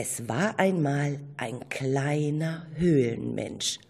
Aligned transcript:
Es 0.00 0.28
war 0.28 0.56
einmal 0.60 1.18
ein 1.38 1.68
kleiner 1.70 2.68
Höhlenmensch. 2.76 3.80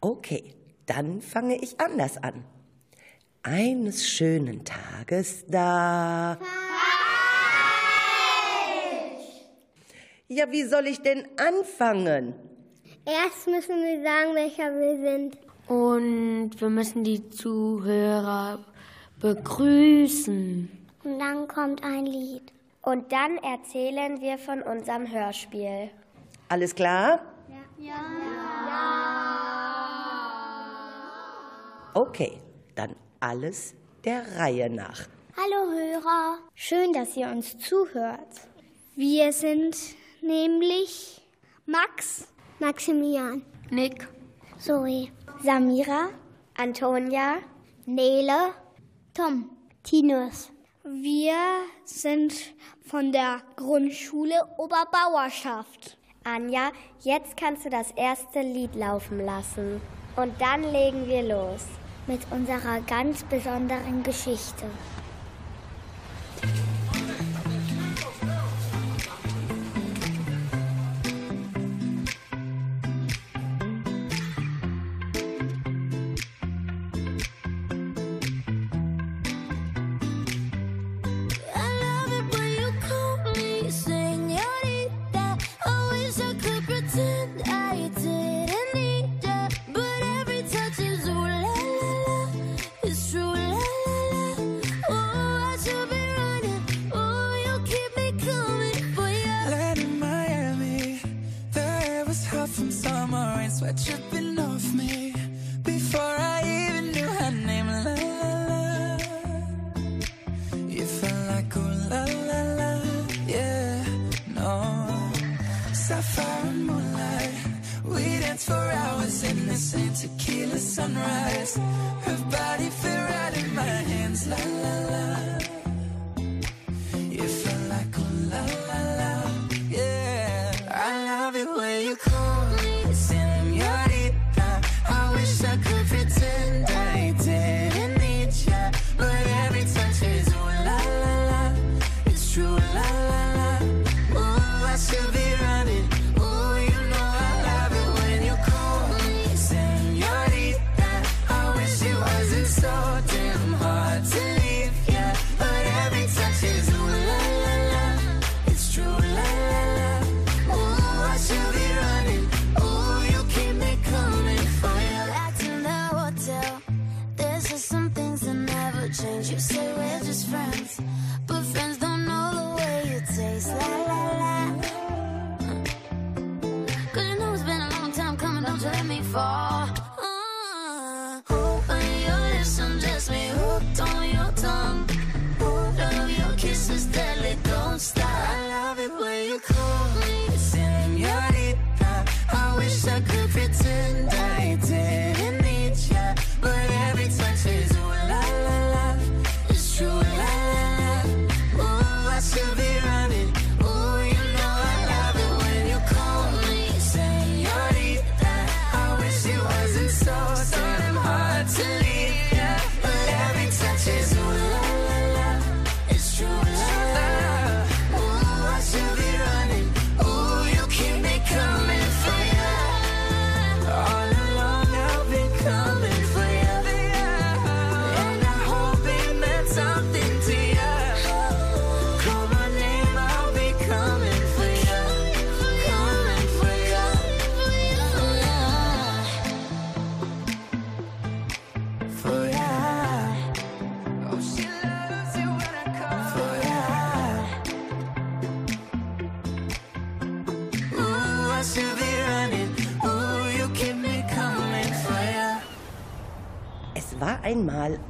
Okay, 0.00 0.54
dann 0.86 1.20
fange 1.20 1.56
ich 1.60 1.80
anders 1.80 2.16
an. 2.18 2.44
Eines 3.42 4.08
schönen 4.08 4.64
Tages 4.64 5.44
da. 5.48 6.38
Ja, 10.28 10.52
wie 10.52 10.62
soll 10.62 10.86
ich 10.86 11.02
denn 11.02 11.26
anfangen? 11.36 12.32
Erst 13.06 13.48
müssen 13.48 13.74
wir 13.74 14.04
sagen, 14.04 14.36
welcher 14.36 14.70
wir 14.70 15.00
sind. 15.00 15.36
Und 15.66 16.60
wir 16.60 16.70
müssen 16.70 17.02
die 17.02 17.28
Zuhörer 17.28 18.64
begrüßen. 19.18 20.77
Und 21.04 21.18
dann 21.18 21.46
kommt 21.48 21.84
ein 21.84 22.06
Lied. 22.06 22.52
Und 22.82 23.12
dann 23.12 23.38
erzählen 23.38 24.20
wir 24.20 24.38
von 24.38 24.62
unserem 24.62 25.10
Hörspiel. 25.10 25.90
Alles 26.48 26.74
klar? 26.74 27.20
Ja. 27.78 27.94
Okay, 31.94 32.38
dann 32.74 32.94
alles 33.20 33.74
der 34.04 34.24
Reihe 34.36 34.70
nach. 34.70 35.00
Hallo 35.36 35.70
Hörer, 35.70 36.38
schön, 36.54 36.92
dass 36.92 37.16
ihr 37.16 37.28
uns 37.28 37.58
zuhört. 37.58 38.48
Wir 38.96 39.32
sind 39.32 39.76
nämlich 40.20 41.20
Max, 41.66 42.26
Maximilian, 42.58 43.42
Nick, 43.70 44.08
Zoe, 44.58 45.08
Samira, 45.42 46.08
Antonia, 46.56 47.36
Nele, 47.86 48.54
Tom, 49.14 49.50
Tinus. 49.84 50.50
Wir 50.90 51.36
sind 51.84 52.32
von 52.86 53.12
der 53.12 53.42
Grundschule 53.56 54.36
Oberbauerschaft. 54.56 55.98
Anja, 56.24 56.70
jetzt 57.00 57.36
kannst 57.36 57.66
du 57.66 57.70
das 57.70 57.90
erste 57.90 58.40
Lied 58.40 58.74
laufen 58.74 59.22
lassen. 59.22 59.82
Und 60.16 60.32
dann 60.40 60.62
legen 60.62 61.06
wir 61.06 61.24
los. 61.24 61.66
Mit 62.06 62.20
unserer 62.30 62.80
ganz 62.86 63.22
besonderen 63.24 64.02
Geschichte. 64.02 64.64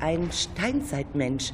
Ein 0.08 0.32
Steinzeitmensch, 0.32 1.52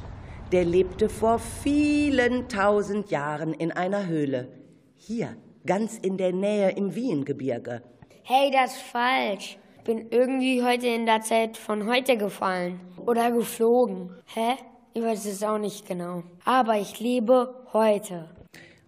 der 0.53 0.63
lebte 0.63 1.09
vor 1.09 1.39
vielen 1.39 2.47
tausend 2.47 3.11
Jahren 3.11 3.53
in 3.53 3.73
einer 3.73 4.07
Höhle. 4.07 4.47
Hier, 4.95 5.35
ganz 5.65 5.97
in 5.97 6.15
der 6.15 6.31
Nähe 6.31 6.69
im 6.69 6.95
Wiehengebirge. 6.95 7.81
Hey, 8.23 8.51
das 8.51 8.77
ist 8.77 8.81
falsch. 8.83 9.57
Bin 9.83 10.07
irgendwie 10.09 10.63
heute 10.63 10.87
in 10.87 11.05
der 11.05 11.19
Zeit 11.19 11.57
von 11.57 11.85
heute 11.85 12.15
gefallen. 12.15 12.79
Oder 13.05 13.29
geflogen. 13.29 14.11
Hä? 14.33 14.53
Ich 14.93 15.03
weiß 15.03 15.25
es 15.25 15.43
auch 15.43 15.57
nicht 15.57 15.85
genau. 15.85 16.23
Aber 16.45 16.77
ich 16.77 17.01
lebe 17.01 17.53
heute. 17.73 18.29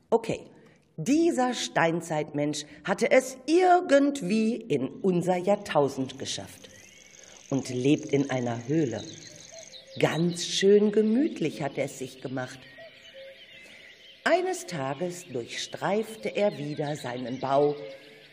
Okay. 0.10 0.40
Dieser 0.96 1.54
Steinzeitmensch 1.54 2.66
hatte 2.86 3.12
es 3.12 3.38
irgendwie 3.46 4.56
in 4.56 4.88
unser 5.02 5.36
Jahrtausend 5.36 6.18
geschafft 6.18 6.70
und 7.50 7.68
lebt 7.70 8.14
in 8.14 8.32
einer 8.32 8.66
Höhle. 8.68 9.04
Ganz 10.00 10.46
schön 10.46 10.92
gemütlich 10.92 11.62
hat 11.62 11.78
er 11.78 11.86
es 11.86 11.98
sich 11.98 12.22
gemacht. 12.22 12.60
Eines 14.24 14.68
Tages 14.68 15.26
durchstreifte 15.32 16.36
er 16.36 16.58
wieder 16.58 16.96
seinen 16.98 17.40
Bau, 17.40 17.76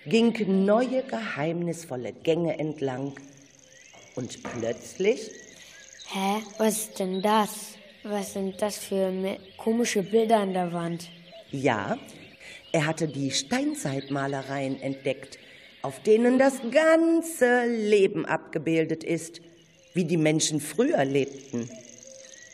ging 0.05 0.35
neue 0.65 1.03
geheimnisvolle 1.05 2.13
Gänge 2.13 2.59
entlang 2.59 3.15
und 4.17 4.43
plötzlich. 4.43 5.31
Hä, 6.13 6.43
was 6.59 6.79
ist 6.79 6.99
denn 6.99 7.23
das? 7.23 7.77
Was 8.03 8.35
sind 8.35 8.61
das 8.61 8.77
für 8.77 9.39
komische 9.57 10.03
Bilder 10.03 10.41
an 10.41 10.53
der 10.53 10.73
Wand? 10.73 11.09
Ja, 11.51 11.97
er 12.73 12.87
hatte 12.87 13.09
die 13.09 13.31
Steinzeitmalereien 13.31 14.81
entdeckt, 14.83 15.39
auf 15.81 16.03
denen 16.03 16.39
das 16.39 16.61
ganze 16.71 17.67
Leben 17.67 18.27
abgebildet 18.27 19.05
ist, 19.05 19.41
wie 19.95 20.05
die 20.05 20.17
Menschen 20.17 20.61
früher 20.61 21.05
lebten. 21.05 21.71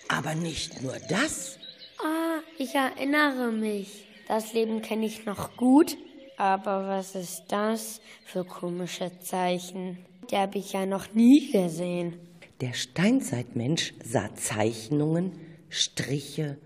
Aber 0.09 0.35
nicht 0.35 0.83
nur 0.83 0.97
das. 1.09 1.59
Ah, 1.99 2.41
ich 2.59 2.75
erinnere 2.75 3.51
mich. 3.51 4.07
Das 4.29 4.53
Leben 4.53 4.83
kenne 4.83 5.07
ich 5.07 5.27
noch 5.27 5.57
gut. 5.57 5.97
Aber 6.37 6.87
was 6.87 7.15
ist 7.15 7.45
das 7.49 8.01
für 8.25 8.45
komische 8.45 9.11
Zeichen? 9.21 9.99
Die 10.31 10.37
habe 10.37 10.59
ich 10.59 10.73
ja 10.73 10.87
noch 10.87 11.13
nie 11.13 11.51
gesehen. 11.51 12.15
Der 12.61 12.75
Steinzeitmensch 12.75 13.95
sah 14.05 14.35
Zeichnungen, 14.35 15.33
Striche, 15.69 16.59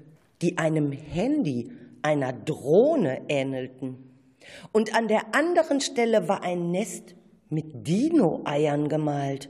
die 0.42 0.58
einem 0.58 0.92
Handy, 0.92 1.70
einer 2.02 2.32
Drohne 2.32 3.22
ähnelten. 3.28 4.10
Und 4.72 4.94
an 4.94 5.08
der 5.08 5.34
anderen 5.34 5.80
Stelle 5.80 6.28
war 6.28 6.42
ein 6.42 6.70
Nest 6.70 7.14
mit 7.48 7.86
Dino-Eiern 7.86 8.88
gemalt. 8.88 9.48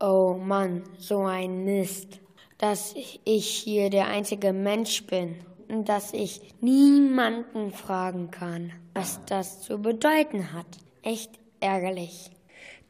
Oh 0.00 0.38
Mann, 0.40 0.84
so 0.98 1.22
ein 1.22 1.64
Mist 1.64 2.20
dass 2.58 2.94
ich 3.24 3.46
hier 3.46 3.88
der 3.88 4.08
einzige 4.08 4.52
Mensch 4.52 5.06
bin 5.06 5.36
und 5.68 5.88
dass 5.88 6.12
ich 6.12 6.40
niemanden 6.60 7.70
fragen 7.72 8.30
kann, 8.30 8.72
was 8.94 9.20
das 9.26 9.62
zu 9.62 9.78
bedeuten 9.78 10.52
hat. 10.52 10.66
Echt 11.02 11.38
ärgerlich. 11.60 12.30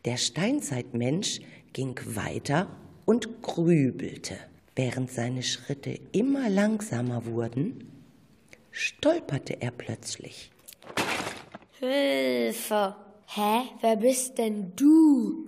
Der 0.05 0.17
Steinzeitmensch 0.17 1.41
ging 1.75 1.99
weiter 2.07 2.69
und 3.05 3.43
grübelte. 3.43 4.37
Während 4.75 5.11
seine 5.11 5.43
Schritte 5.43 5.99
immer 6.13 6.49
langsamer 6.49 7.27
wurden, 7.27 7.93
stolperte 8.71 9.61
er 9.61 9.73
plötzlich. 9.73 10.51
Hilfe! 11.79 12.95
Hä? 13.27 13.61
Wer 13.81 13.97
bist 13.97 14.39
denn 14.39 14.73
du? 14.75 15.48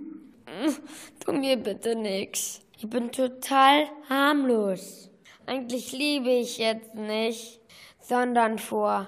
Tu 1.25 1.33
mir 1.33 1.57
bitte 1.57 1.95
nix. 1.95 2.61
Ich 2.77 2.87
bin 2.89 3.13
total 3.13 3.87
harmlos. 4.09 5.11
Eigentlich 5.47 5.93
liebe 5.93 6.31
ich 6.31 6.59
jetzt 6.59 6.95
nicht, 6.95 7.61
sondern 8.01 8.59
vor 8.59 9.07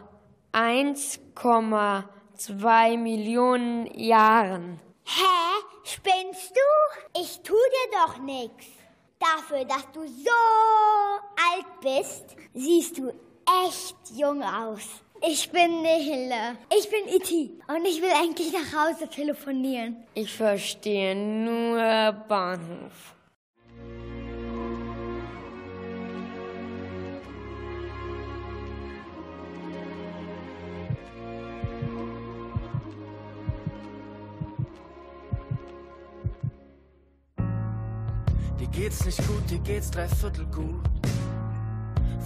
1,2 0.52 2.98
Millionen 2.98 3.86
Jahren. 3.98 4.78
Hä? 5.04 5.22
Spinnst 5.84 6.50
du? 6.50 6.60
Ich 7.20 7.40
tu 7.42 7.54
dir 7.54 7.90
doch 8.04 8.18
nichts. 8.18 8.66
Dafür, 9.18 9.64
dass 9.64 9.90
du 9.92 10.06
so 10.06 10.30
alt 11.50 11.66
bist, 11.80 12.36
siehst 12.54 12.98
du 12.98 13.12
echt 13.66 13.96
jung 14.14 14.42
aus. 14.42 15.01
Ich 15.24 15.50
bin 15.50 15.82
Nihile. 15.82 16.56
Ich 16.76 16.90
bin 16.90 17.14
Iti. 17.14 17.60
Und 17.68 17.84
ich 17.84 18.02
will 18.02 18.10
eigentlich 18.10 18.52
nach 18.52 18.88
Hause 18.88 19.08
telefonieren. 19.08 19.96
Ich 20.14 20.32
verstehe 20.32 21.14
nur 21.14 22.12
Bahnhof. 22.28 23.14
geht's 38.72 39.04
nicht 39.04 39.28
gut, 39.28 39.50
dir 39.50 39.58
geht's 39.58 39.90
dreiviertel 39.90 40.46
gut. 40.46 40.82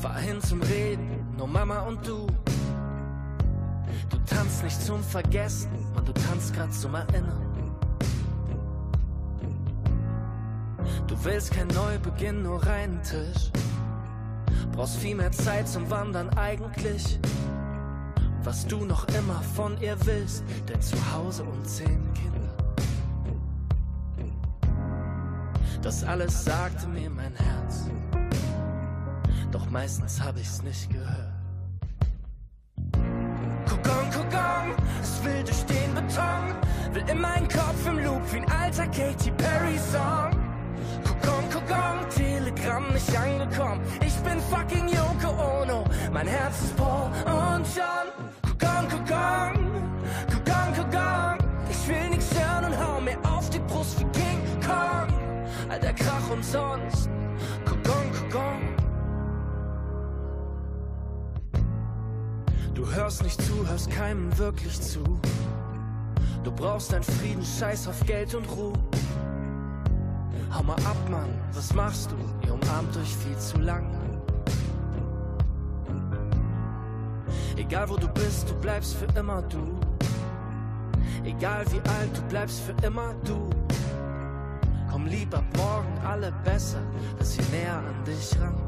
Fahr 0.01 0.19
hin 0.19 0.41
zum 0.41 0.63
Reden, 0.63 1.35
nur 1.37 1.49
Mama 1.49 1.81
und 1.81 2.07
du. 2.07 2.27
Du 4.11 4.19
tanzt 4.27 4.63
nicht 4.63 4.81
zum 4.81 5.03
Vergessen, 5.03 5.71
man, 5.95 6.05
du 6.05 6.13
tanzt 6.13 6.55
grad 6.55 6.73
zum 6.73 6.95
Erinnern. 6.95 7.57
Du 11.07 11.25
willst 11.25 11.53
kein 11.53 11.69
Neubeginn, 11.69 12.43
nur 12.43 12.65
reinen 12.65 13.03
Tisch. 13.03 13.51
Brauchst 14.73 14.97
viel 14.97 15.17
mehr 15.17 15.33
Zeit 15.33 15.69
zum 15.69 15.89
Wandern 15.91 16.29
eigentlich. 16.31 17.19
Was 18.43 18.67
du 18.67 18.85
noch 18.85 19.07
immer 19.09 19.41
von 19.55 19.81
ihr 19.81 19.97
willst, 20.05 20.45
denn 20.69 20.81
zu 20.81 20.97
Hause 21.13 21.45
und 21.45 21.67
zehn 21.67 22.13
Kinder. 22.15 22.37
Das 25.83 26.05
alles 26.05 26.45
sagte 26.45 26.87
mir 26.89 27.11
mein 27.11 27.35
Herz. 27.35 27.89
Doch 29.51 29.71
meistens 29.71 30.23
hab 30.23 30.37
ich's 30.37 30.63
nicht 30.63 30.91
gehört. 30.91 31.36
Will 35.27 35.43
durch 35.45 35.65
den 35.67 35.95
Beton. 35.95 36.45
Will 36.93 37.05
in 37.11 37.21
meinen 37.21 37.49
Kopf 37.49 37.87
im 37.87 37.99
Loop 37.99 38.23
wie 38.33 38.39
ein 38.39 38.51
alter 38.51 38.87
Katy 38.87 39.31
Perry 39.33 39.79
Song. 39.93 40.31
Kokon, 41.05 41.45
Kokon, 41.51 42.09
Telegramm 42.15 42.93
nicht 42.93 43.17
angekommen. 43.17 43.81
Ich 44.05 44.17
bin 44.27 44.41
fucking 44.41 44.89
Yoko 44.89 45.31
Ono. 45.63 45.85
Mein 46.13 46.27
Herz 46.27 46.63
ist 46.63 46.77
Paul 46.77 47.11
und 47.27 47.65
John. 47.75 48.07
Kokon, 48.43 48.89
Kokon, 48.89 49.55
Kokon, 50.33 50.69
Kokon. 50.77 51.39
Ich 51.71 51.89
will 51.89 52.09
nichts 52.11 52.31
hören 52.39 52.65
und 52.67 52.79
hau 52.79 53.01
mir 53.01 53.19
auf 53.25 53.51
die 53.51 53.61
Brust 53.61 54.01
wie 54.01 54.07
King 54.19 54.41
Kong 54.65 55.09
all 55.69 55.81
der 55.81 55.95
Krach 55.95 56.31
und 56.31 56.45
sonst. 56.45 57.11
Kokon. 57.65 58.66
Du 62.77 62.87
hörst 62.93 63.23
nicht 63.23 63.41
zu, 63.41 63.67
hörst 63.67 63.91
keinem 63.91 64.37
wirklich 64.37 64.79
zu. 64.79 65.03
Du 66.45 66.53
brauchst 66.53 66.93
deinen 66.93 67.05
Frieden, 67.05 67.43
scheiß 67.43 67.89
auf 67.89 67.99
Geld 68.05 68.35
und 68.35 68.45
Ruhe. 68.51 68.75
Hau 70.53 70.63
mal 70.63 70.77
ab, 70.85 70.99
Mann, 71.11 71.31
was 71.55 71.73
machst 71.73 72.11
du? 72.11 72.17
Ihr 72.47 72.53
umarmt 72.53 72.95
euch 72.99 73.17
viel 73.17 73.37
zu 73.39 73.57
lang. 73.61 73.91
Egal 77.57 77.89
wo 77.89 77.97
du 77.97 78.09
bist, 78.09 78.51
du 78.51 78.55
bleibst 78.57 78.97
für 78.97 79.19
immer 79.19 79.41
du. 79.41 79.81
Egal 81.25 81.65
wie 81.73 81.81
alt, 81.89 82.15
du 82.15 82.23
bleibst 82.29 82.61
für 82.61 82.87
immer 82.87 83.15
du. 83.25 83.49
Komm 84.91 85.07
lieber 85.07 85.43
morgen 85.57 85.99
alle 86.07 86.31
besser, 86.45 86.83
dass 87.19 87.33
sie 87.33 87.43
näher 87.51 87.79
an 87.79 88.05
dich 88.05 88.39
ran. 88.39 88.66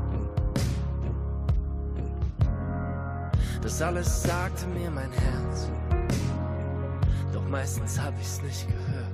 Das 3.69 3.83
alles 3.83 4.23
sagte 4.23 4.67
mir 4.69 4.91
mein 4.91 5.13
Herz, 5.13 5.71
doch 7.35 7.47
meistens 7.51 8.01
hab 8.01 8.15
ich's 8.19 8.41
nicht 8.41 8.67
gehört. 8.67 9.13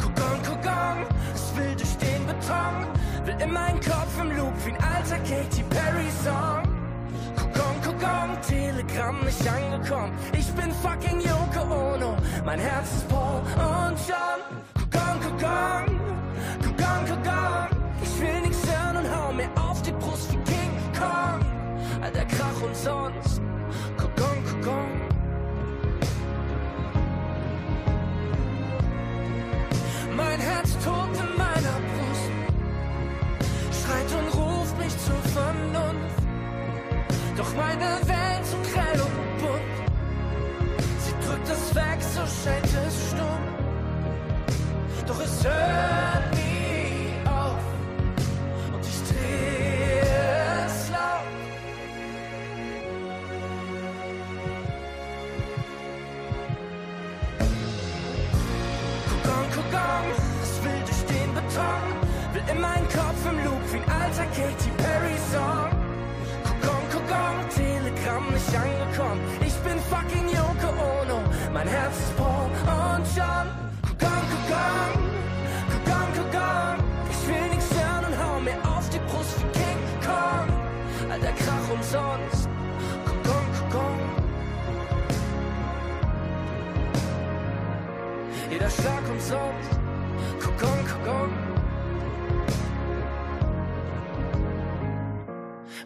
Kokon, 0.00 0.42
Kokon, 0.44 1.04
es 1.34 1.56
will 1.56 1.74
durch 1.74 1.96
den 1.96 2.24
Beton, 2.24 2.86
will 3.24 3.42
in 3.42 3.52
meinen 3.52 3.80
Kopf 3.80 4.20
im 4.20 4.36
Loop 4.36 4.54
wie 4.64 4.70
ein 4.70 4.76
alter 4.84 5.18
Katy 5.18 5.64
Perry 5.68 6.08
Song. 6.22 6.62
Kokon, 7.34 7.82
Kokon, 7.82 8.40
Telegramm 8.48 9.24
nicht 9.24 9.44
angekommen. 9.48 10.12
Ich 10.38 10.48
bin 10.52 10.70
fucking 10.70 11.20
Yoko 11.22 11.74
Ono, 11.74 12.16
mein 12.44 12.60
Herz 12.60 12.98
ist 12.98 13.08
Paul 13.08 13.40
und 13.40 13.98
John. 14.06 14.40
Kugang, 14.78 15.20
Kugang, 15.20 17.04
Kugang. 17.04 17.68
Ich 18.00 18.20
will 18.20 18.40
nix 18.42 18.58
hören 18.64 18.98
und 18.98 19.12
hau 19.12 19.32
mir 19.32 19.48
auf 19.60 19.82
die 19.82 19.90
Brust 19.90 20.32
wie. 20.32 20.41
All 22.62 22.68
der 22.68 22.68
Krach 22.68 22.68
und 22.68 22.76
sonst. 22.76 23.40
Kugang, 23.96 24.44
Kugang. 24.44 24.90
Mein 30.16 30.40
Herz 30.40 30.72
tobt 30.84 31.16
in 31.18 31.36
meiner 31.36 31.78
Brust. 31.88 32.30
Schreit 33.80 34.10
und 34.18 34.28
ruft 34.40 34.78
mich 34.78 34.98
zur 34.98 35.22
Vernunft. 35.32 36.22
Doch 37.36 37.54
meine 37.54 37.98
Welt 38.06 38.44
so 38.44 38.56
grell 38.72 39.00
und 39.00 39.38
bunt. 39.40 39.72
Sie 40.98 41.14
drückt 41.26 41.48
es 41.48 41.74
weg, 41.74 41.98
so 42.00 42.20
scheint 42.20 42.86
es 42.86 43.10
stumm 43.10 43.62
doch 45.06 45.20
es 45.20 45.44
hört 45.44 46.21
in 62.50 62.60
meinem 62.60 62.88
Kopf 62.88 63.20
im 63.30 63.44
Loop 63.44 63.62
wie 63.72 63.78
ein 63.78 63.90
alter 63.90 64.26
Katy 64.26 64.70
Perry 64.76 65.16
Song. 65.32 65.70
Kokon, 66.44 66.82
Kokon, 66.92 67.36
Telegramm 67.54 68.26
nicht 68.32 68.54
angekommen. 68.54 69.20
Ich 69.46 69.54
bin 69.66 69.78
fucking 69.90 70.28
Yoko 70.28 70.70
Ono, 71.02 71.20
mein 71.52 71.68
Herz 71.68 71.96
ist 71.98 72.16
Paul 72.16 72.50
und 72.50 73.04
John. 73.16 73.46
Kokon, 73.82 74.22
Kokon. 74.32 75.31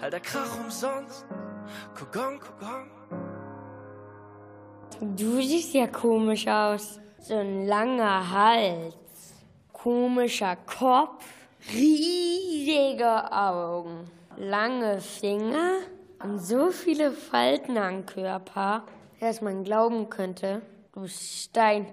Alter 0.07 0.21
Krach 0.21 0.61
umsonst. 0.65 1.27
Kokon, 1.99 2.39
kokon. 2.39 2.89
Du 5.17 5.43
siehst 5.43 5.75
ja 5.75 5.89
komisch 5.89 6.47
aus. 6.47 7.01
So 7.19 7.35
ein 7.35 7.67
langer 7.67 8.31
Hals, 8.31 8.95
komischer 9.73 10.55
Kopf, 10.65 11.25
riesige 11.73 13.33
Augen, 13.33 14.09
lange 14.37 15.01
Finger 15.01 15.79
und 16.23 16.39
so 16.39 16.71
viele 16.71 17.11
Falten 17.11 17.77
am 17.77 18.07
Körper, 18.07 18.85
dass 19.19 19.41
man 19.41 19.65
glauben 19.65 20.09
könnte, 20.09 20.63
du 20.93 21.01
bist 21.01 21.47
steinalt. 21.47 21.91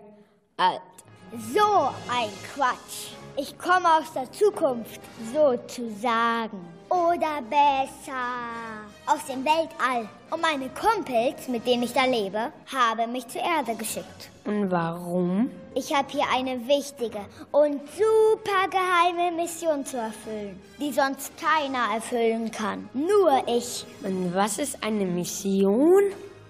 So 1.52 1.90
ein 2.12 2.30
Quatsch. 2.54 3.16
Ich 3.38 3.58
komme 3.58 3.92
aus 3.92 4.14
der 4.14 4.32
Zukunft, 4.32 5.02
sozusagen. 5.34 6.73
Oder 6.94 7.42
besser, 7.50 8.14
aus 9.08 9.26
dem 9.28 9.44
Weltall. 9.44 10.08
Und 10.30 10.42
meine 10.42 10.70
Kumpels, 10.70 11.48
mit 11.48 11.66
denen 11.66 11.82
ich 11.82 11.94
da 11.94 12.06
lebe, 12.06 12.54
haben 12.72 13.12
mich 13.12 13.28
zur 13.30 13.42
Erde 13.42 13.74
geschickt. 13.76 14.30
Und 14.46 14.70
warum? 14.70 15.50
Ich 15.74 15.92
habe 15.92 16.08
hier 16.12 16.26
eine 16.32 16.68
wichtige 16.68 17.22
und 17.52 17.82
super 17.98 18.68
geheime 18.70 19.36
Mission 19.36 19.84
zu 19.84 19.98
erfüllen, 19.98 20.62
die 20.80 20.94
sonst 20.94 21.32
keiner 21.36 21.96
erfüllen 21.96 22.52
kann. 22.52 22.88
Nur 22.94 23.42
ich. 23.48 23.88
Und 24.04 24.36
was 24.36 24.60
ist 24.60 24.78
eine 24.84 25.06
Mission? 25.06 26.04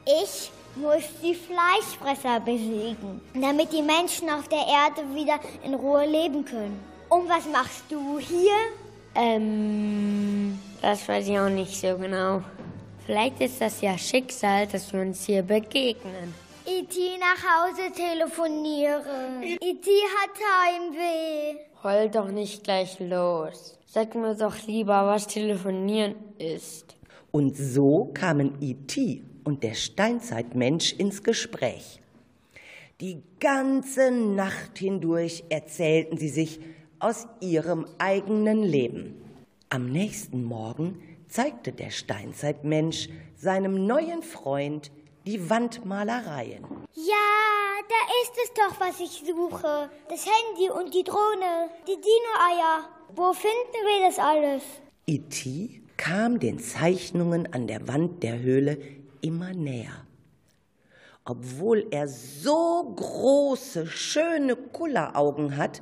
Ich 0.06 0.52
muss 0.76 1.04
die 1.24 1.36
Fleischfresser 1.36 2.42
besiegen, 2.42 3.22
damit 3.34 3.72
die 3.72 3.82
Menschen 3.82 4.30
auf 4.30 4.50
der 4.50 4.68
Erde 4.68 5.16
wieder 5.16 5.40
in 5.64 5.74
Ruhe 5.74 6.06
leben 6.06 6.44
können. 6.44 6.84
Und 7.08 7.30
was 7.30 7.48
machst 7.48 7.84
du 7.90 8.20
hier? 8.20 8.52
Ähm, 9.16 10.60
das 10.82 11.08
weiß 11.08 11.28
ich 11.28 11.40
auch 11.40 11.50
nicht 11.50 11.80
so 11.80 11.98
genau. 11.98 12.42
Vielleicht 13.06 13.42
ist 13.42 13.62
das 13.62 13.82
ja 13.82 13.98
Schicksal, 13.98 14.68
dass 14.68 14.92
wir 14.94 15.02
uns 15.02 15.26
hier 15.26 15.44
begegnen. 15.44 16.34
E.T. 16.66 16.98
nach 17.20 17.44
Hause 17.44 17.92
telefonieren. 17.94 19.44
E.T. 19.44 19.90
hat 20.18 20.32
Heimweh. 20.64 21.60
Heul 21.84 22.10
doch 22.10 22.30
nicht 22.30 22.64
gleich 22.64 22.98
los. 23.00 23.78
Sag 23.86 24.16
mir 24.16 24.36
doch 24.36 24.56
lieber, 24.66 25.06
was 25.06 25.28
telefonieren 25.28 26.16
ist. 26.38 26.96
Und 27.32 27.58
so 27.58 28.12
kamen 28.14 28.58
E.T. 28.62 29.22
und 29.44 29.64
der 29.64 29.74
Steinzeitmensch 29.74 30.94
ins 30.94 31.22
Gespräch. 31.22 32.00
Die 33.02 33.22
ganze 33.40 34.12
Nacht 34.12 34.78
hindurch 34.78 35.44
erzählten 35.50 36.18
sie 36.18 36.30
sich 36.30 36.62
aus 37.04 37.28
ihrem 37.42 37.86
eigenen 37.98 38.64
Leben. 38.64 39.22
Am 39.70 39.88
nächsten 39.88 40.44
Morgen 40.44 41.02
zeigte 41.28 41.74
der 41.74 41.90
Steinzeitmensch 41.90 43.10
seinem 43.36 43.86
neuen 43.86 44.24
Freund 44.24 44.90
die 45.26 45.50
Wandmalereien. 45.50 46.64
Ja, 46.94 47.14
da 47.90 48.02
ist 48.24 48.34
es 48.44 48.54
doch, 48.54 48.80
was 48.80 49.00
ich 49.02 49.24
suche. 49.28 49.90
Das 50.08 50.26
Handy 50.26 50.70
und 50.70 50.94
die 50.94 51.04
Drohne, 51.04 51.70
die 51.88 52.00
Dino-Eier. 52.00 52.88
Wo 53.16 53.34
finden 53.34 53.52
wir 53.74 54.08
das 54.08 54.20
alles? 54.20 54.64
E.T. 55.06 55.82
kam 55.98 56.40
den 56.40 56.60
Zeichnungen 56.60 57.52
an 57.52 57.68
der 57.68 57.86
Wand 57.90 58.24
der 58.24 58.40
Höhle 58.40 58.78
immer 59.20 59.54
näher. 59.54 60.06
Obwohl 61.26 61.88
er 61.92 62.08
so 62.08 62.94
große, 62.96 63.88
schöne 63.88 64.56
Kulleraugen 64.56 65.58
hat, 65.58 65.82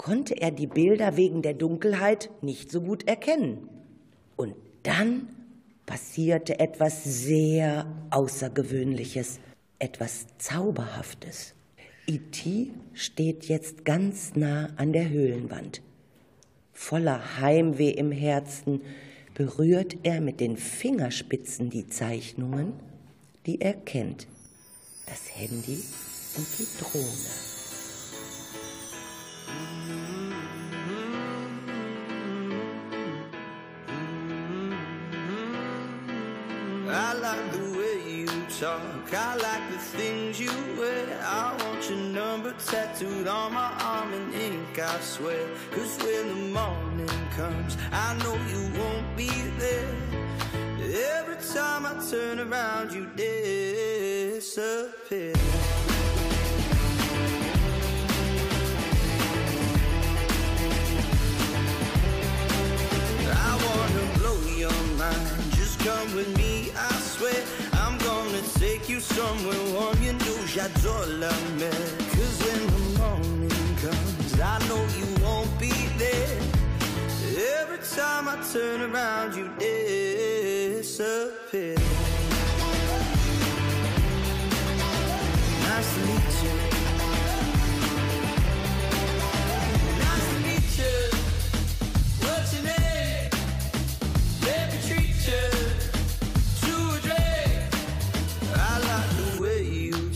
konnte 0.00 0.40
er 0.40 0.50
die 0.50 0.66
Bilder 0.66 1.18
wegen 1.18 1.42
der 1.42 1.52
Dunkelheit 1.52 2.30
nicht 2.40 2.72
so 2.72 2.80
gut 2.80 3.06
erkennen. 3.06 3.68
Und 4.34 4.54
dann 4.82 5.28
passierte 5.84 6.58
etwas 6.58 7.04
sehr 7.04 7.84
Außergewöhnliches, 8.08 9.40
etwas 9.78 10.24
Zauberhaftes. 10.38 11.54
E.T. 12.06 12.70
steht 12.94 13.44
jetzt 13.44 13.84
ganz 13.84 14.36
nah 14.36 14.70
an 14.76 14.94
der 14.94 15.10
Höhlenwand. 15.10 15.82
Voller 16.72 17.38
Heimweh 17.38 17.90
im 17.90 18.10
Herzen 18.10 18.80
berührt 19.34 19.98
er 20.02 20.22
mit 20.22 20.40
den 20.40 20.56
Fingerspitzen 20.56 21.68
die 21.68 21.88
Zeichnungen, 21.88 22.72
die 23.44 23.60
er 23.60 23.74
kennt. 23.74 24.26
Das 25.04 25.36
Handy 25.36 25.78
und 26.38 26.46
die 26.58 26.66
Drohne. 26.82 27.49
Mm-hmm. 33.86 34.74
I 36.88 37.12
like 37.14 37.52
the 37.52 37.78
way 37.78 38.02
you 38.10 38.26
talk. 38.58 39.12
I 39.14 39.34
like 39.36 39.70
the 39.70 39.78
things 39.78 40.40
you 40.40 40.50
wear. 40.78 41.06
I 41.24 41.56
want 41.62 41.88
your 41.88 41.98
number 41.98 42.54
tattooed 42.66 43.26
on 43.26 43.54
my 43.54 43.72
arm 43.80 44.12
in 44.12 44.32
ink, 44.34 44.78
I 44.78 45.00
swear. 45.00 45.46
Cause 45.72 45.98
when 46.02 46.28
the 46.28 46.34
morning 46.58 47.08
comes, 47.36 47.76
I 47.92 48.14
know 48.22 48.34
you 48.48 48.70
won't 48.78 49.16
be 49.16 49.30
there. 49.58 49.94
Every 51.18 51.36
time 51.54 51.86
I 51.86 51.94
turn 52.10 52.40
around, 52.40 52.92
you 52.92 53.06
disappear. 53.16 55.34
Mind. 65.00 65.52
Just 65.56 65.78
come 65.80 66.14
with 66.14 66.30
me, 66.36 66.70
I 66.76 66.92
swear. 67.14 67.42
I'm 67.82 67.96
gonna 67.98 68.42
take 68.62 68.88
you 68.88 69.00
somewhere 69.00 69.62
warm. 69.74 69.96
You 70.02 70.12
know 70.12 70.38
j'adore 70.52 71.06
la 71.22 71.32
mer. 71.58 71.84
Cause 72.14 72.36
when 72.44 72.60
the 72.74 72.82
morning 73.00 73.70
comes, 73.84 74.32
I 74.54 74.56
know 74.68 74.82
you 74.98 75.06
won't 75.24 75.52
be 75.58 75.72
there. 76.02 76.38
Every 77.60 77.80
time 77.96 78.24
I 78.28 78.36
turn 78.52 78.78
around, 78.88 79.34
you 79.38 79.46
disappear. 79.58 81.39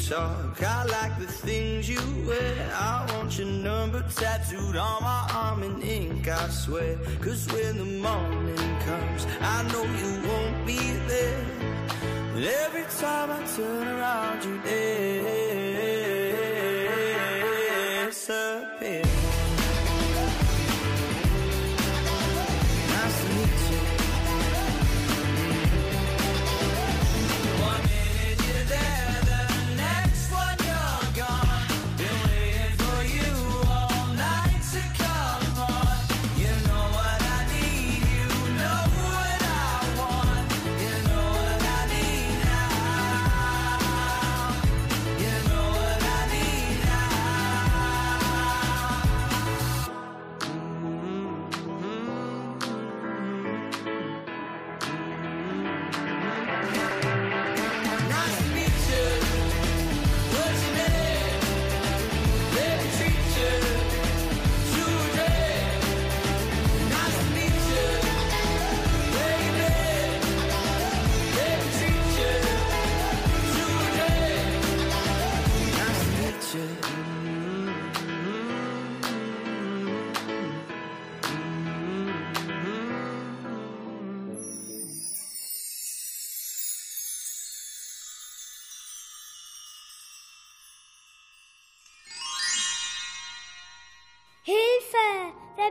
Talk. 0.09 0.63
I 0.63 0.85
like 0.85 1.19
the 1.19 1.27
things 1.27 1.89
you 1.89 2.01
wear. 2.27 2.71
I 2.75 3.07
want 3.13 3.39
your 3.39 3.47
number 3.47 4.05
tattooed 4.15 4.77
on 4.77 5.03
my 5.03 5.29
arm 5.33 5.63
in 5.63 5.83
ink, 5.83 6.29
I 6.29 6.49
swear. 6.49 6.97
Cause 7.21 7.47
when 7.53 7.79
the 7.79 7.85
morning 7.85 8.79
comes, 8.81 9.27
I 9.41 9.63
know 9.73 9.85
you 9.85 10.29
won't 10.29 10.67
be 10.67 10.79
there. 11.09 11.45
And 12.35 12.45
every 12.45 12.85
time 13.01 13.31
I 13.31 13.45
turn 13.57 13.89
around, 13.89 14.45
you 14.45 14.59
disappear. 14.63 15.95
Nice 18.05 18.29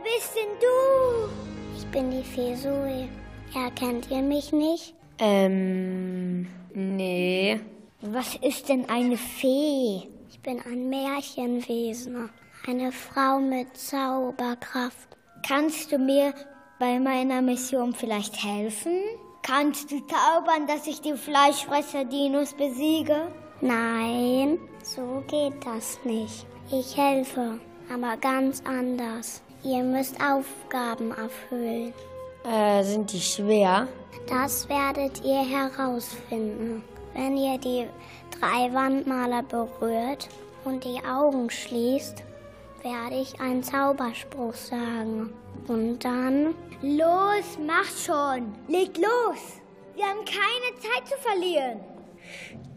bist 0.04 0.36
denn 0.36 0.52
du? 0.60 1.78
Ich 1.78 1.86
bin 1.86 2.10
die 2.10 2.22
Fee 2.22 2.54
Zoe. 2.54 3.08
Erkennt 3.54 4.10
ihr 4.10 4.22
mich 4.22 4.52
nicht? 4.52 4.94
Ähm, 5.18 6.46
nee. 6.74 7.58
Was 8.02 8.36
ist 8.36 8.68
denn 8.68 8.88
eine 8.90 9.16
Fee? 9.16 10.02
Ich 10.28 10.40
bin 10.42 10.60
ein 10.60 10.90
Märchenwesen. 10.90 12.28
Eine 12.66 12.92
Frau 12.92 13.38
mit 13.38 13.76
Zauberkraft. 13.76 15.08
Kannst 15.46 15.92
du 15.92 15.98
mir 15.98 16.34
bei 16.78 16.98
meiner 16.98 17.40
Mission 17.40 17.94
vielleicht 17.94 18.44
helfen? 18.44 19.00
Kannst 19.42 19.90
du 19.90 20.00
zaubern, 20.00 20.66
dass 20.66 20.86
ich 20.86 21.00
die 21.00 21.14
Fleischfresser-Dinos 21.14 22.54
besiege? 22.54 23.28
Nein, 23.60 24.58
so 24.82 25.22
geht 25.28 25.64
das 25.64 25.98
nicht. 26.04 26.46
Ich 26.70 26.96
helfe, 26.96 27.60
aber 27.92 28.16
ganz 28.16 28.62
anders. 28.66 29.43
Ihr 29.64 29.82
müsst 29.82 30.16
Aufgaben 30.20 31.10
erfüllen. 31.10 31.92
Äh, 32.44 32.82
sind 32.84 33.12
die 33.12 33.20
schwer? 33.20 33.88
Das 34.28 34.68
werdet 34.68 35.24
ihr 35.24 35.42
herausfinden. 35.44 36.84
Wenn 37.14 37.36
ihr 37.36 37.58
die 37.58 37.86
drei 38.38 38.72
Wandmaler 38.72 39.42
berührt 39.42 40.28
und 40.64 40.84
die 40.84 41.00
Augen 41.04 41.48
schließt, 41.48 42.22
werde 42.82 43.16
ich 43.16 43.40
einen 43.40 43.62
Zauberspruch 43.62 44.54
sagen. 44.54 45.32
Und 45.68 46.04
dann 46.04 46.54
Los, 46.84 47.58
mach 47.66 47.86
schon. 47.96 48.52
Leg 48.68 48.98
los. 48.98 49.62
Wir 49.94 50.04
haben 50.04 50.22
keine 50.26 50.78
Zeit 50.78 51.08
zu 51.08 51.16
verlieren. 51.16 51.80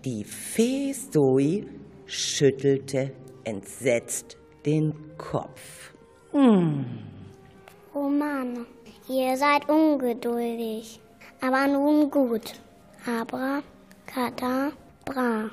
Die 0.06 0.24
Fee 0.24 0.94
Zoe 0.94 1.65
schüttelte 2.06 3.12
entsetzt 3.44 4.38
den 4.65 5.17
Kopf. 5.17 5.87
Oh 6.34 8.10
Mann, 8.10 8.65
ihr 9.07 9.38
seid 9.38 9.69
ungeduldig. 9.69 11.00
Aber 11.41 11.67
nun 11.67 12.10
gut. 12.10 12.53
Abra, 13.05 13.62
Kata, 14.05 14.72
Bra. 15.05 15.50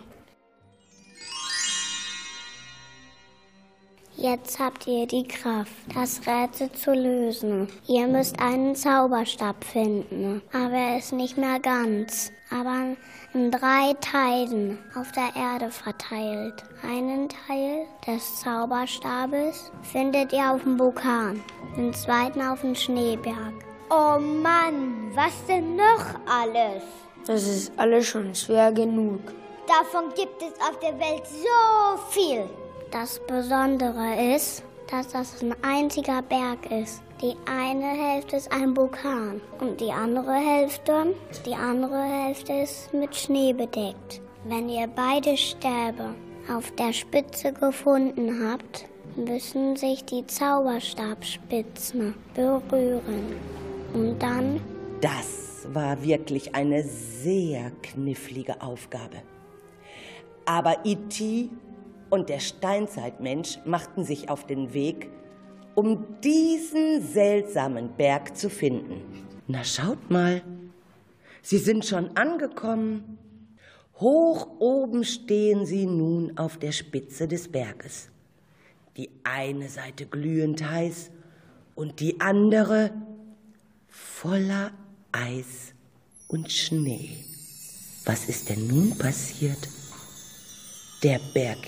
Jetzt 4.17 4.61
habt 4.61 4.87
ihr 4.87 5.07
die 5.07 5.27
Kraft, 5.27 5.73
das 5.93 6.21
Rätsel 6.25 6.71
zu 6.71 6.93
lösen. 6.95 7.69
Ihr 7.89 8.07
müsst 8.07 8.39
einen 8.41 8.77
Zauberstab 8.77 9.65
finden, 9.65 10.41
aber 10.53 10.75
er 10.75 10.99
ist 10.99 11.13
nicht 11.13 11.37
mehr 11.37 11.59
ganz, 11.59 12.31
aber 12.49 12.97
in 13.33 13.51
drei 13.51 13.93
Teilen 14.01 14.79
auf 14.95 15.11
der 15.13 15.35
Erde 15.35 15.69
verteilt. 15.71 16.63
Einen 16.83 17.29
Teil 17.29 17.87
des 18.07 18.41
Zauberstabes 18.41 19.73
findet 19.83 20.33
ihr 20.33 20.53
auf 20.53 20.63
dem 20.63 20.79
Vulkan, 20.79 21.43
den 21.77 21.93
zweiten 21.93 22.41
auf 22.41 22.61
dem 22.61 22.77
Schneeberg. 22.77 23.55
Oh 23.91 24.19
Mann, 24.21 25.11
was 25.15 25.45
denn 25.49 25.75
noch 25.75 26.05
alles? 26.31 26.85
Das 27.27 27.43
ist 27.49 27.73
alles 27.77 28.07
schon 28.07 28.33
schwer 28.33 28.71
genug. 28.71 29.21
Davon 29.67 30.11
gibt 30.15 30.41
es 30.41 30.53
auf 30.61 30.79
der 30.79 30.99
Welt 31.01 31.27
so 31.27 31.99
viel. 32.11 32.45
Das 32.91 33.21
Besondere 33.27 34.35
ist, 34.35 34.63
dass 34.91 35.09
das 35.09 35.43
ein 35.43 35.55
einziger 35.63 36.23
Berg 36.23 36.71
ist. 36.71 37.03
Die 37.21 37.35
eine 37.47 37.87
Hälfte 37.87 38.37
ist 38.37 38.53
ein 38.53 38.77
Vulkan 38.77 39.41
und 39.61 39.81
die 39.81 39.91
andere 39.91 40.35
Hälfte, 40.35 41.15
die 41.47 41.55
andere 41.55 42.03
Hälfte 42.03 42.53
ist 42.53 42.93
mit 42.93 43.15
Schnee 43.15 43.53
bedeckt. 43.53 44.21
Wenn 44.45 44.69
ihr 44.69 44.87
beide 44.87 45.37
Stäbe 45.37 46.15
auf 46.53 46.71
der 46.73 46.93
Spitze 46.93 47.53
gefunden 47.53 48.47
habt, 48.47 48.87
müssen 49.17 49.77
sich 49.77 50.05
die 50.05 50.27
Zauberstabspitzen 50.27 52.15
berühren. 52.35 53.37
Und 53.95 54.19
dann 54.19 54.61
Das 55.01 55.67
war 55.73 56.03
wirklich 56.03 56.55
eine 56.55 56.83
sehr 56.83 57.71
knifflige 57.83 58.61
Aufgabe. 58.61 59.23
Aber 60.47 60.77
E.T. 60.85 61.49
und 62.15 62.29
der 62.29 62.39
Steinzeitmensch 62.39 63.59
machten 63.65 64.05
sich 64.05 64.31
auf 64.31 64.47
den 64.47 64.73
Weg, 64.73 65.11
um 65.75 66.21
diesen 66.23 67.03
seltsamen 67.03 67.97
Berg 67.97 68.37
zu 68.37 68.49
finden. 68.49 69.03
Na 69.49 69.65
schaut 69.65 70.11
mal, 70.11 70.43
sie 71.43 71.59
sind 71.59 71.85
schon 71.85 72.17
angekommen. 72.17 73.19
Hoch 73.99 74.47
oben 74.61 75.03
stehen 75.03 75.67
sie 75.67 75.87
nun 75.87 76.39
auf 76.39 76.57
der 76.57 76.71
Spitze 76.71 77.27
des 77.27 77.49
Berges. 77.49 78.11
Die 78.97 79.11
eine 79.25 79.69
Seite 79.69 80.07
glühend 80.07 80.65
heiß 80.71 81.11
und 81.75 81.99
die 81.99 82.21
andere 82.21 82.93
voller 83.89 84.71
Eis 85.11 85.75
und 86.29 86.53
Schnee. 86.53 87.25
Was 88.05 88.29
ist 88.29 88.51
denn 88.51 88.69
nun 88.69 88.97
passiert? 88.97 89.69
Der 91.03 91.21
Berg 91.35 91.59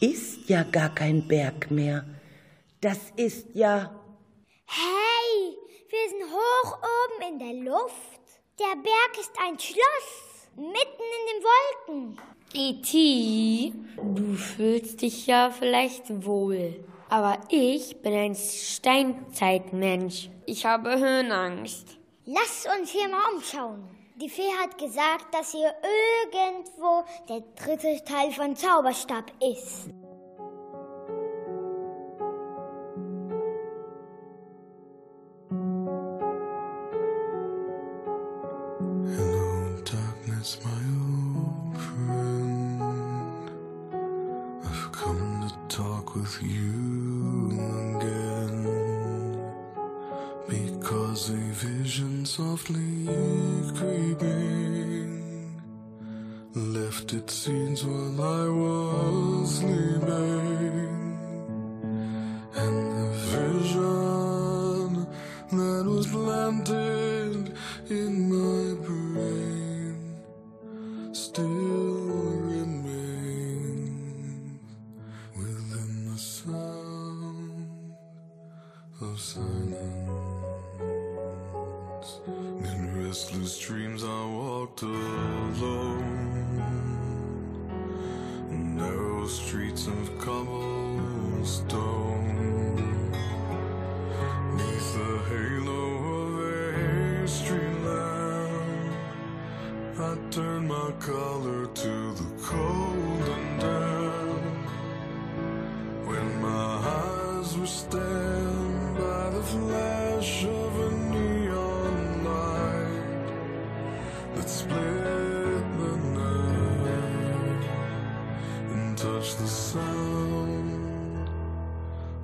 ist 0.00 0.48
ja 0.48 0.62
gar 0.62 0.94
kein 0.94 1.26
Berg 1.26 1.70
mehr. 1.70 2.04
Das 2.80 2.98
ist 3.16 3.48
ja. 3.54 3.90
Hey, 4.66 5.56
wir 5.88 6.08
sind 6.08 6.24
hoch 6.30 6.78
oben 6.78 7.32
in 7.32 7.38
der 7.38 7.72
Luft. 7.72 8.20
Der 8.58 8.76
Berg 8.76 9.18
ist 9.20 9.32
ein 9.46 9.58
Schloss, 9.58 10.48
mitten 10.56 11.04
in 11.18 11.26
den 11.30 11.42
Wolken. 11.44 12.18
E.T., 12.54 13.72
du 13.96 14.34
fühlst 14.34 15.02
dich 15.02 15.26
ja 15.26 15.50
vielleicht 15.50 16.24
wohl. 16.24 16.84
Aber 17.08 17.38
ich 17.50 18.00
bin 18.02 18.14
ein 18.14 18.34
Steinzeitmensch. 18.34 20.30
Ich 20.46 20.64
habe 20.64 20.98
Höhenangst. 20.98 21.98
Lass 22.24 22.66
uns 22.78 22.90
hier 22.90 23.08
mal 23.08 23.34
umschauen. 23.34 23.88
Die 24.18 24.30
Fee 24.30 24.50
hat 24.62 24.78
gesagt, 24.78 25.34
dass 25.34 25.52
hier 25.52 25.74
irgendwo 26.32 27.04
der 27.28 27.42
dritte 27.54 28.02
Teil 28.02 28.32
von 28.32 28.56
Zauberstab 28.56 29.30
ist. 29.42 29.90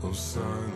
Of 0.04 0.16
silence. 0.16 0.72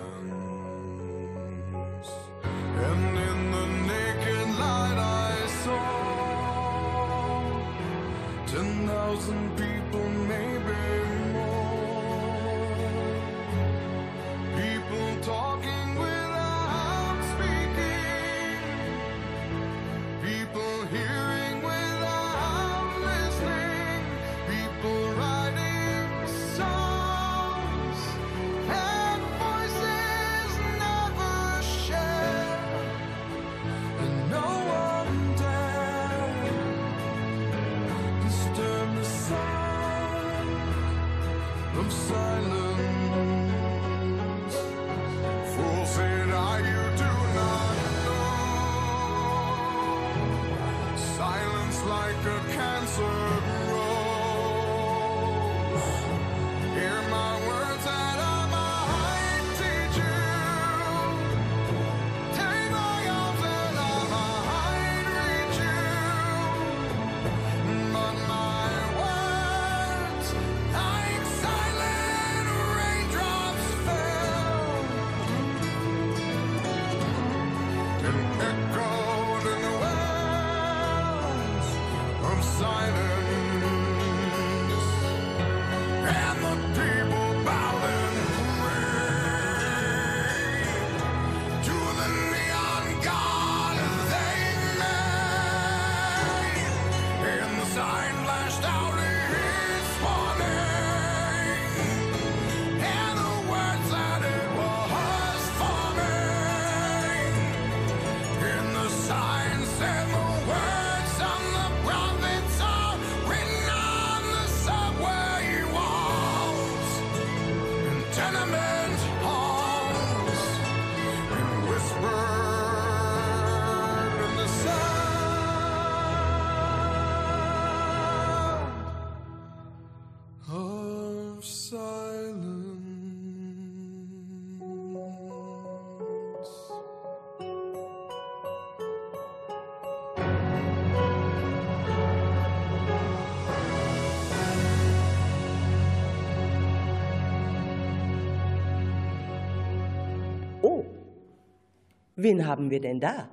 Wen 152.16 152.46
haben 152.46 152.70
wir 152.70 152.80
denn 152.80 153.00
da? 153.00 153.28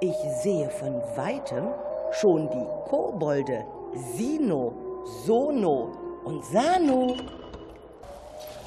Ich 0.00 0.16
sehe 0.42 0.70
von 0.70 0.94
weitem 1.16 1.66
schon 2.12 2.48
die 2.50 2.88
Kobolde 2.88 3.64
Sino, 4.16 4.72
Sono 5.24 5.92
und 6.24 6.44
Sano. 6.44 7.16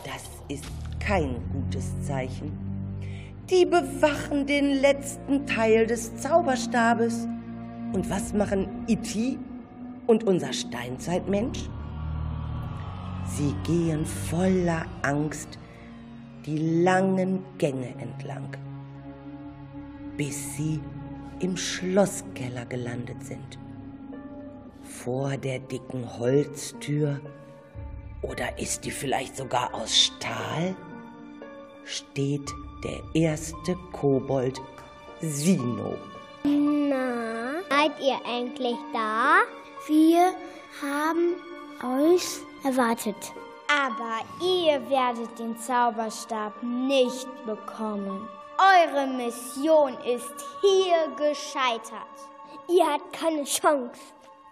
Das 0.04 0.24
ist 0.48 0.65
kein 1.00 1.36
gutes 1.52 2.02
Zeichen. 2.02 2.52
Die 3.50 3.65
bewachen 3.65 4.46
den 4.46 4.82
letzten 4.82 5.46
Teil 5.46 5.88
des 5.88 6.15
Zauberstabes. 6.17 7.28
Und 7.93 8.10
was 8.10 8.34
machen 8.34 8.84
Iti 8.88 9.39
und 10.06 10.26
unser 10.26 10.52
Steinzeitmensch? 10.52 11.70
Sie 13.26 13.54
gehen 13.63 14.06
voller 14.06 14.86
Angst 15.02 15.58
die 16.46 16.82
langen 16.84 17.43
Gänge 17.58 17.93
entlang, 18.00 18.50
bis 20.17 20.56
sie 20.56 20.82
im 21.39 21.56
Schlosskeller 21.56 22.65
gelandet 22.65 23.23
sind. 23.23 23.60
Vor 24.82 25.38
der 25.38 25.60
dicken 25.60 26.17
Holztür, 26.17 27.21
oder 28.23 28.58
ist 28.58 28.84
die 28.84 28.91
vielleicht 28.91 29.38
sogar 29.38 29.73
aus 29.73 29.95
Stahl, 29.95 30.75
steht 31.86 32.49
der 32.84 32.99
erste 33.13 33.75
Kobold 33.93 34.60
Sino. 35.21 35.95
Na, 36.43 37.62
seid 37.69 37.91
ihr 38.01 38.19
endlich 38.27 38.77
da? 38.93 39.38
Wir 39.88 40.34
haben 40.82 41.36
euch 41.84 42.23
erwartet. 42.63 43.15
Aber 43.69 44.21
ihr 44.41 44.89
werdet 44.89 45.38
den 45.38 45.58
Zauberstab 45.58 46.53
nicht 46.63 47.27
bekommen. 47.45 48.27
Eure 48.60 49.06
Mission 49.06 49.93
ist 50.04 50.34
hier 50.62 51.15
gescheitert. 51.15 52.17
Ihr 52.67 52.91
habt 52.91 53.13
keine 53.13 53.43
Chance. 53.43 54.02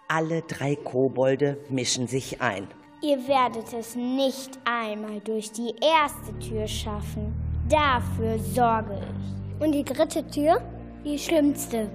Alle 0.06 0.42
drei 0.42 0.76
Kobolde 0.76 1.58
mischen 1.68 2.06
sich 2.06 2.40
ein. 2.40 2.68
Ihr 3.02 3.26
werdet 3.26 3.72
es 3.72 3.96
nicht 3.96 4.60
einmal 4.64 5.18
durch 5.18 5.50
die 5.50 5.74
erste 5.82 6.38
Tür 6.38 6.68
schaffen. 6.68 7.34
Dafür 7.68 8.38
sorge 8.38 8.96
ich. 9.00 9.64
Und 9.64 9.72
die 9.72 9.82
dritte 9.82 10.24
Tür? 10.28 10.62
Die 11.04 11.18
schlimmste. 11.18 11.90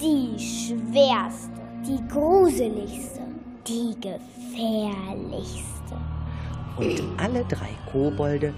Die 0.00 0.36
schwerste, 0.36 1.60
die 1.86 2.00
gruseligste, 2.08 3.20
die 3.64 3.94
gefährlichste. 4.00 5.70
Und 6.76 7.00
alle 7.16 7.44
drei 7.44 7.70
Kobolde 7.92 8.52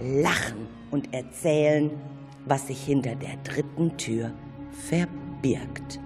lachen 0.00 0.66
und 0.90 1.14
erzählen, 1.14 1.90
was 2.46 2.66
sich 2.66 2.82
hinter 2.84 3.14
der 3.14 3.36
dritten 3.44 3.96
Tür 3.96 4.32
verbirgt. 4.88 6.00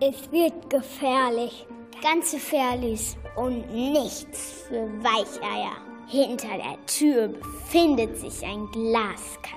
Es 0.00 0.30
wird 0.30 0.68
gefährlich. 0.70 1.66
Ganz 2.02 2.32
gefährlich 2.32 3.16
und 3.36 3.72
nichts 3.72 4.64
für 4.68 4.86
Weicheier. 5.02 5.76
Hinter 6.06 6.58
der 6.58 6.84
Tür 6.86 7.28
befindet 7.28 8.18
sich 8.18 8.44
ein 8.44 8.66
Glaskasten. 8.72 9.54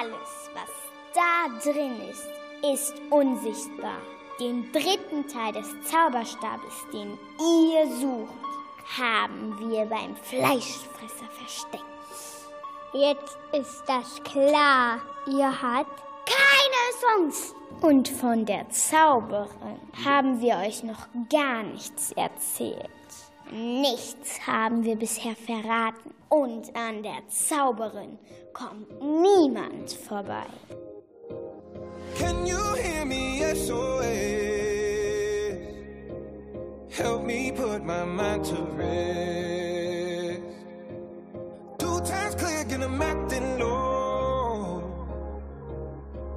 Alles, 0.00 0.50
was 0.54 0.70
da 1.14 1.70
drin 1.70 1.92
ist, 2.10 2.28
ist 2.74 2.94
unsichtbar. 3.10 3.98
Den 4.40 4.72
dritten 4.72 5.28
Teil 5.28 5.52
des 5.52 5.68
Zauberstabes, 5.84 6.74
den 6.92 7.16
ihr 7.38 7.86
sucht, 8.00 8.34
haben 8.98 9.56
wir 9.60 9.84
beim 9.84 10.16
Fleischfresser 10.16 11.30
versteckt. 11.38 11.91
Jetzt 12.94 13.38
ist 13.52 13.82
das 13.86 14.22
klar. 14.22 14.98
Ihr 15.26 15.62
habt 15.62 16.02
Keine 16.26 16.92
Chance! 17.00 17.54
Und 17.80 18.08
von 18.08 18.44
der 18.44 18.68
Zauberin 18.68 19.80
haben 20.04 20.40
wir 20.40 20.56
euch 20.56 20.82
noch 20.84 21.08
gar 21.30 21.62
nichts 21.62 22.12
erzählt. 22.12 22.90
Nichts 23.50 24.46
haben 24.46 24.84
wir 24.84 24.96
bisher 24.96 25.34
verraten. 25.34 26.14
Und 26.28 26.76
an 26.76 27.02
der 27.02 27.26
Zauberin 27.28 28.18
kommt 28.52 28.88
niemand 29.02 29.92
vorbei. 29.92 30.46
Can 32.18 32.46
you 32.46 32.74
hear 32.74 33.04
me? 33.06 33.40
SOS. 33.54 34.02
Help 36.90 37.24
me 37.24 37.52
put 37.52 37.84
my 37.84 38.04
mind 38.04 38.44
to 38.44 38.62
rest. 38.76 39.32
Times 42.04 42.34
click 42.34 42.72
and 42.72 42.82
I'm 42.82 43.00
acting 43.00 43.58
low. 43.60 44.82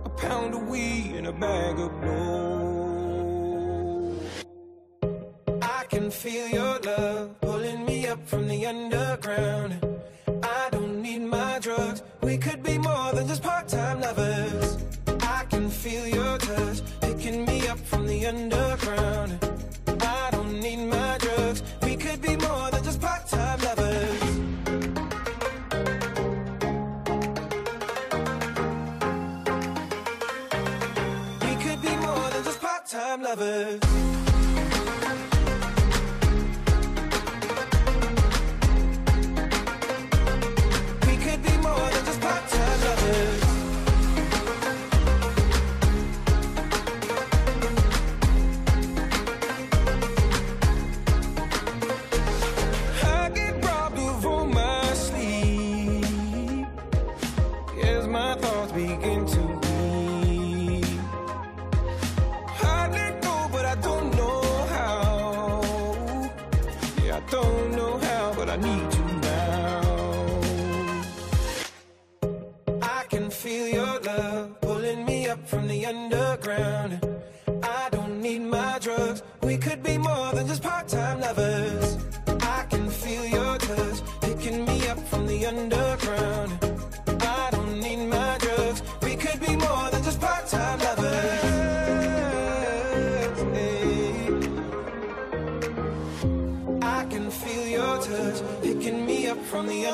A 0.06 0.10
pound 0.10 0.54
of 0.54 0.67
weed 0.67 1.15
and 1.15 1.28
a 1.28 1.34
bag 1.34 1.80
of 1.80 1.91
blow. 2.01 2.95
I 5.62 5.86
can 5.89 6.12
feel 6.12 6.47
your 6.49 6.64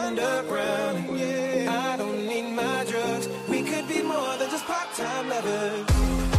underground. 0.02 1.20
Yeah, 1.20 1.92
I 1.92 1.98
don't 1.98 2.28
need 2.28 2.50
my 2.54 2.86
drugs. 2.86 3.28
We 3.50 3.62
could 3.62 3.88
be 3.88 4.02
more 4.02 4.38
than 4.38 4.50
just 4.50 4.66
part-time 4.66 5.30
lovers. 5.30 6.31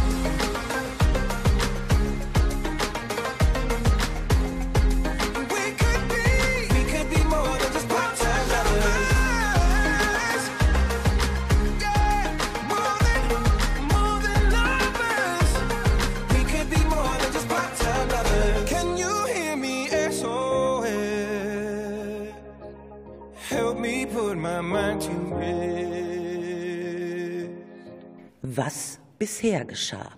Was 28.55 28.99
bisher 29.17 29.65
geschah? 29.65 30.11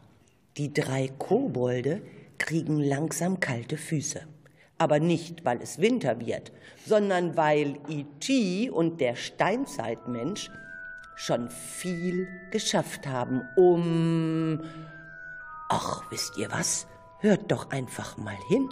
Die 0.58 0.74
drei 0.74 1.08
Kobolde 1.08 2.02
kriegen 2.38 2.82
langsam 2.82 3.40
kalte 3.40 3.78
Füße. 3.78 4.28
Aber 4.78 5.00
nicht, 5.00 5.46
weil 5.46 5.62
es 5.62 5.80
Winter 5.80 6.20
wird, 6.20 6.52
sondern 6.86 7.38
weil 7.38 7.78
E.T. 7.88 8.70
und 8.72 9.00
der 9.00 9.16
Steinzeitmensch 9.16 10.52
schon 11.16 11.50
viel 11.50 12.28
geschafft 12.52 13.08
haben, 13.08 13.42
um... 13.56 14.60
Ach, 15.70 16.04
wisst 16.12 16.38
ihr 16.38 16.52
was? 16.52 16.88
Hört 17.20 17.50
doch 17.50 17.72
einfach 17.72 18.18
mal 18.18 18.38
hin. 18.50 18.68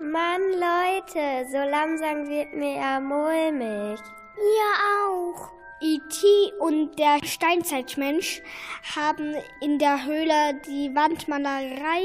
Mann, 0.00 0.42
Leute, 0.54 1.48
so 1.52 1.58
langsam 1.58 2.26
wird 2.26 2.52
mir 2.52 2.78
ja 2.78 2.98
mulmig. 2.98 4.00
Mir 4.34 4.70
auch. 4.98 5.53
E.T. 5.80 6.52
und 6.60 6.98
der 6.98 7.18
Steinzeitmensch 7.24 8.42
haben 8.94 9.34
in 9.60 9.78
der 9.78 10.04
Höhle 10.06 10.60
die 10.66 10.94
Wandmalerei 10.94 12.02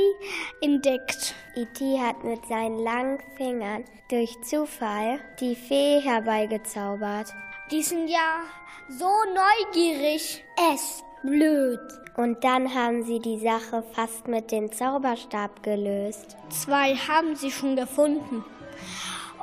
entdeckt. 0.62 1.36
E.T. 1.56 2.00
hat 2.00 2.24
mit 2.24 2.46
seinen 2.48 2.80
langen 2.80 3.20
Fingern 3.38 3.86
durch 4.10 4.36
Zufall 4.42 5.20
die 5.40 5.56
Fee 5.56 6.02
herbeigezaubert. 6.02 7.34
Die 7.72 7.84
sind 7.84 8.08
ja 8.08 8.42
so 8.90 9.12
neugierig. 9.34 10.44
Es 10.74 11.04
blöd. 11.24 11.80
Und 12.18 12.44
dann 12.44 12.74
haben 12.74 13.04
sie 13.04 13.20
die 13.20 13.40
Sache 13.40 13.84
fast 13.94 14.28
mit 14.28 14.52
dem 14.52 14.72
Zauberstab 14.72 15.64
gelöst. 15.64 16.36
Zwei 16.50 16.96
haben 16.96 17.36
sie 17.36 17.52
schon 17.52 17.76
gefunden. 17.76 18.44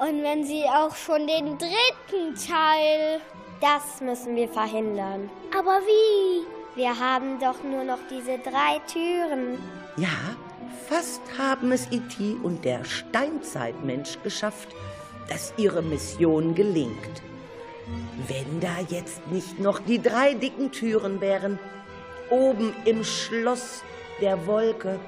Und 0.00 0.22
wenn 0.22 0.44
sie 0.44 0.64
auch 0.64 0.94
schon 0.94 1.26
den 1.26 1.56
dritten 1.56 2.34
Teil. 2.34 3.20
Das 3.60 4.00
müssen 4.00 4.36
wir 4.36 4.48
verhindern. 4.48 5.30
Aber 5.56 5.80
wie? 5.80 6.46
Wir 6.74 6.98
haben 6.98 7.38
doch 7.40 7.62
nur 7.62 7.84
noch 7.84 8.00
diese 8.10 8.38
drei 8.38 8.80
Türen. 8.86 9.58
Ja, 9.96 10.36
fast 10.88 11.22
haben 11.38 11.72
es 11.72 11.86
E.T. 11.90 12.36
und 12.42 12.64
der 12.66 12.84
Steinzeitmensch 12.84 14.18
geschafft, 14.22 14.68
dass 15.28 15.54
ihre 15.56 15.82
Mission 15.82 16.54
gelingt. 16.54 17.22
Wenn 18.28 18.60
da 18.60 18.76
jetzt 18.88 19.26
nicht 19.28 19.58
noch 19.58 19.78
die 19.78 20.02
drei 20.02 20.34
dicken 20.34 20.70
Türen 20.70 21.20
wären, 21.20 21.58
oben 22.28 22.74
im 22.84 23.04
Schloss 23.04 23.82
der 24.20 24.46
Wolke. 24.46 24.98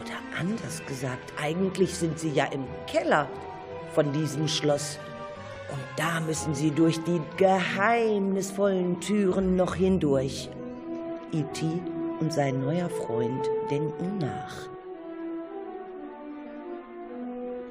Oder 0.00 0.38
anders 0.38 0.84
gesagt, 0.86 1.32
eigentlich 1.42 1.94
sind 1.94 2.20
sie 2.20 2.30
ja 2.30 2.44
im 2.46 2.66
Keller 2.86 3.28
von 3.94 4.12
diesem 4.12 4.46
Schloss. 4.46 4.98
Und 5.70 5.80
da 5.96 6.20
müssen 6.20 6.54
sie 6.54 6.70
durch 6.70 7.02
die 7.04 7.20
geheimnisvollen 7.36 9.00
Türen 9.00 9.56
noch 9.56 9.74
hindurch. 9.74 10.48
E.T. 11.32 11.66
und 12.20 12.32
sein 12.32 12.60
neuer 12.60 12.88
Freund 12.88 13.50
denken 13.70 14.18
nach. 14.18 14.68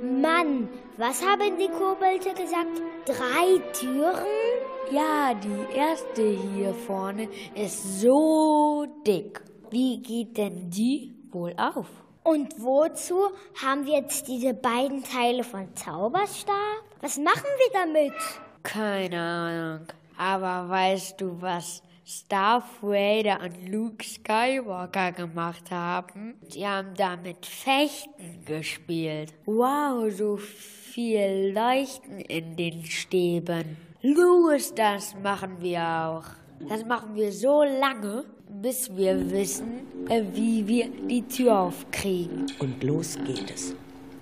Mann, 0.02 0.68
was 0.98 1.26
haben 1.26 1.58
die 1.58 1.70
Kobolde 1.70 2.34
gesagt? 2.36 2.82
Drei 3.06 3.60
Türen? 3.74 4.26
Ja, 4.92 5.34
die 5.34 5.76
erste 5.76 6.22
hier 6.22 6.74
vorne 6.74 7.28
ist 7.56 8.02
so 8.02 8.86
dick. 9.08 9.42
Wie 9.72 10.02
geht 10.02 10.38
denn 10.38 10.70
die 10.70 11.16
wohl 11.32 11.54
auf? 11.58 12.05
Und 12.26 12.60
wozu 12.60 13.28
haben 13.62 13.86
wir 13.86 14.00
jetzt 14.00 14.28
diese 14.28 14.56
beiden 14.56 15.04
Teile 15.04 15.44
von 15.44 15.68
Zauberstab? 15.76 16.56
Was 17.00 17.20
machen 17.20 17.44
wir 17.44 17.80
damit? 17.80 18.14
Keine 18.64 19.22
Ahnung. 19.22 19.88
Aber 20.18 20.68
weißt 20.68 21.22
du, 21.22 21.40
was 21.40 21.84
Darth 22.28 22.64
Vader 22.82 23.42
und 23.44 23.72
Luke 23.72 24.04
Skywalker 24.04 25.12
gemacht 25.12 25.70
haben? 25.70 26.34
Die 26.52 26.66
haben 26.66 26.96
damit 26.98 27.46
Fechten 27.46 28.44
gespielt. 28.44 29.32
Wow, 29.46 30.12
so 30.12 30.38
viel 30.38 31.54
Leuchten 31.54 32.22
in 32.22 32.56
den 32.56 32.86
Stäben. 32.86 33.78
Louis, 34.02 34.74
das 34.74 35.14
machen 35.22 35.58
wir 35.62 35.80
auch. 35.80 36.68
Das 36.68 36.84
machen 36.86 37.14
wir 37.14 37.32
so 37.32 37.62
lange, 37.62 38.26
bis 38.50 38.96
wir 38.96 39.32
wissen, 39.32 40.08
äh, 40.10 40.24
wie 40.34 40.68
wir 40.68 40.90
die 41.10 41.24
Tür 41.24 41.60
aufkriegen. 41.60 42.46
Und 42.60 42.84
los 42.84 43.18
geht 43.26 43.52
es. 43.52 43.76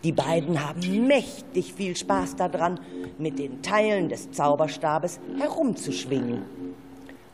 Die 0.04 0.12
beiden 0.12 0.62
haben 0.62 1.08
mächtig 1.08 1.74
viel 1.74 1.96
Spaß 1.96 2.36
daran, 2.36 2.80
mit 3.18 3.40
den 3.40 3.62
Teilen 3.62 4.10
des 4.10 4.32
Zauberstabes 4.32 5.20
herumzuschwingen. 5.38 6.44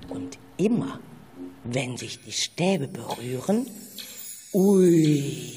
Und 0.09 0.37
immer, 0.57 0.99
wenn 1.63 1.97
sich 1.97 2.19
die 2.21 2.31
Stäbe 2.31 2.87
berühren, 2.87 3.65
ui, 4.53 5.51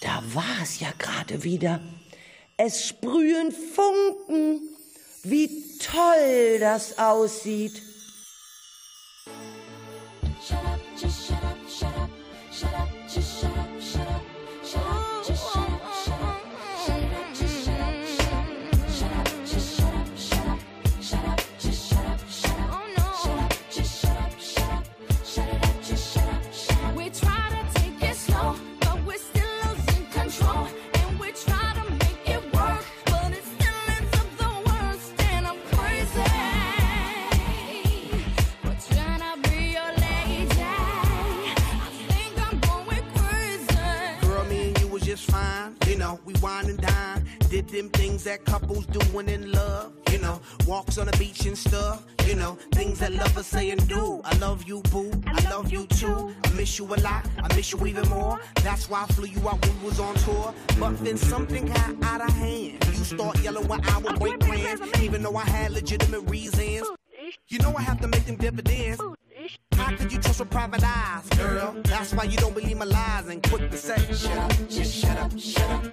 da 0.00 0.22
war 0.32 0.62
es 0.62 0.80
ja 0.80 0.88
gerade 0.98 1.44
wieder. 1.44 1.80
Es 2.56 2.86
sprühen 2.86 3.52
Funken. 3.52 4.60
Wie 5.22 5.78
toll 5.78 6.58
das 6.58 6.98
aussieht. 6.98 7.80
You 56.96 57.02
a 57.02 57.04
lot. 57.04 57.26
I 57.42 57.54
miss 57.54 57.72
you 57.72 57.86
even 57.86 58.08
more. 58.08 58.40
That's 58.56 58.88
why 58.88 59.02
I 59.02 59.06
flew 59.12 59.26
you 59.26 59.48
out 59.48 59.64
when 59.64 59.80
we 59.80 59.88
was 59.88 60.00
on 60.00 60.14
tour. 60.16 60.54
But 60.78 60.98
then 61.04 61.16
something 61.16 61.66
got 61.66 62.02
out 62.02 62.20
of 62.20 62.34
hand. 62.34 62.84
You 62.86 63.04
start 63.04 63.38
yelling 63.40 63.68
when 63.68 63.80
I 63.88 63.98
would 63.98 64.18
break 64.18 64.40
plans, 64.40 64.80
even 65.00 65.22
though 65.22 65.36
I 65.36 65.44
had 65.44 65.72
legitimate 65.72 66.22
reasons. 66.30 66.88
You 67.48 67.58
know 67.58 67.74
I 67.76 67.82
have 67.82 68.00
to 68.00 68.08
make 68.08 68.24
them 68.26 68.36
dividends. 68.36 69.00
How 69.72 69.96
could 69.96 70.12
you 70.12 70.18
trust 70.18 70.40
with 70.40 70.50
private 70.50 70.84
eyes, 70.84 71.28
girl? 71.30 71.74
That's 71.84 72.14
why 72.14 72.24
you 72.24 72.36
don't 72.36 72.54
believe 72.54 72.76
my 72.76 72.84
lies 72.84 73.28
and 73.28 73.42
quit 73.42 73.70
the 73.70 73.76
set. 73.76 74.00
shut 74.14 74.38
up, 74.38 74.52
just 74.68 74.94
shut 74.94 75.18
up, 75.18 75.38
shut 75.38 75.70
up, 75.70 75.91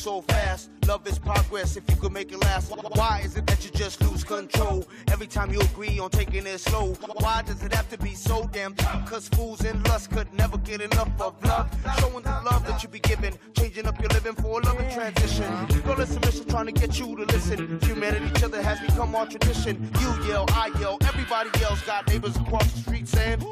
so 0.00 0.22
fast? 0.22 0.70
Love 0.86 1.06
is 1.06 1.18
progress 1.18 1.76
if 1.76 1.84
you 1.90 1.96
could 1.96 2.12
make 2.12 2.32
it 2.32 2.40
last. 2.40 2.72
Why 2.94 3.20
is 3.22 3.36
it 3.36 3.46
that 3.46 3.62
you 3.62 3.70
just 3.70 4.00
lose 4.00 4.24
control 4.24 4.88
every 5.08 5.26
time 5.26 5.52
you 5.52 5.60
agree 5.60 5.98
on 5.98 6.08
taking 6.08 6.46
it 6.46 6.58
slow? 6.58 6.94
Why 7.18 7.42
does 7.42 7.62
it 7.62 7.74
have 7.74 7.88
to 7.90 7.98
be 7.98 8.14
so 8.14 8.48
damn 8.50 8.74
tough? 8.74 9.04
Cause 9.08 9.28
fools 9.28 9.62
in 9.62 9.82
lust 9.84 10.10
could 10.10 10.32
never 10.32 10.56
get 10.58 10.80
enough 10.80 11.10
of 11.20 11.34
love. 11.44 11.68
Showing 11.98 12.24
the 12.24 12.30
love 12.50 12.66
that 12.66 12.82
you 12.82 12.88
be 12.88 12.98
giving, 13.00 13.38
changing 13.54 13.86
up 13.86 14.00
your 14.00 14.08
living 14.08 14.34
for 14.34 14.60
a 14.60 14.64
loving 14.64 14.90
transition. 14.90 15.50
Girl, 15.84 16.00
it's 16.00 16.16
a 16.16 16.20
mission 16.20 16.46
trying 16.48 16.66
to 16.66 16.72
get 16.72 16.98
you 16.98 17.14
to 17.16 17.24
listen. 17.24 17.78
Humanity, 17.82 18.26
each 18.34 18.42
other 18.42 18.62
has 18.62 18.80
become 18.80 19.14
our 19.14 19.26
tradition. 19.26 19.90
You 20.00 20.08
yell, 20.26 20.46
I 20.50 20.70
yell, 20.80 20.96
everybody 21.02 21.50
yells. 21.60 21.82
Got 21.82 22.08
neighbors 22.08 22.36
across 22.36 22.72
the 22.72 22.80
street 22.80 23.06
saying, 23.06 23.44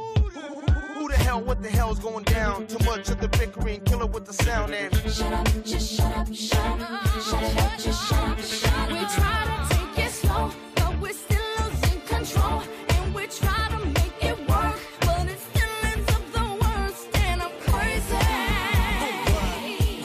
who 0.98 1.08
the 1.08 1.14
hell, 1.16 1.40
what 1.40 1.62
the 1.62 1.68
hell's 1.68 1.98
going 2.00 2.24
down? 2.24 2.66
Too 2.66 2.84
much 2.84 3.08
of 3.08 3.20
the 3.20 3.28
bickering, 3.28 3.80
kill 3.82 4.02
it 4.02 4.10
with 4.10 4.26
the 4.26 4.32
sound 4.32 4.74
and 4.74 4.92
Shut 5.10 5.32
up, 5.32 5.46
just 5.64 5.92
shut 5.96 6.16
up, 6.16 6.34
shut 6.34 6.80
up, 6.80 7.06
shut 7.22 7.42
up, 7.42 7.78
just 7.78 8.08
shut 8.08 8.28
up, 8.28 8.40
shut 8.40 8.72
up. 8.72 8.88
We 8.88 9.00
try 9.16 9.38
to 9.50 9.74
take 9.74 10.06
it 10.06 10.10
slow, 10.10 10.50
but 10.74 11.00
we're 11.00 11.12
still 11.12 11.50
losing 11.60 12.00
control. 12.02 12.62
And 12.88 13.14
we 13.14 13.26
try 13.28 13.68
to 13.74 13.78
make 13.86 14.24
it 14.30 14.38
work, 14.48 14.78
but 15.02 15.28
it 15.28 15.38
still 15.48 15.76
ends 15.84 16.10
up 16.16 16.24
the 16.38 16.46
worst. 16.62 17.06
And 17.14 17.42
I'm 17.42 17.54
crazy. 17.68 18.16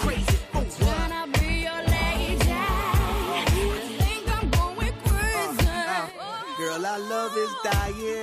crazy. 0.03 0.38
Oh, 0.53 0.60
what? 0.60 0.67
Tryna 0.67 1.23
be 1.39 1.49
your 1.67 1.82
lady. 1.97 2.51
I 2.51 3.45
think 3.99 4.23
I'm 4.38 4.47
going 4.60 4.95
crazy. 5.06 5.67
Girl, 6.58 6.86
our 6.86 6.99
love 6.99 7.36
is 7.38 7.51
dying. 7.63 8.22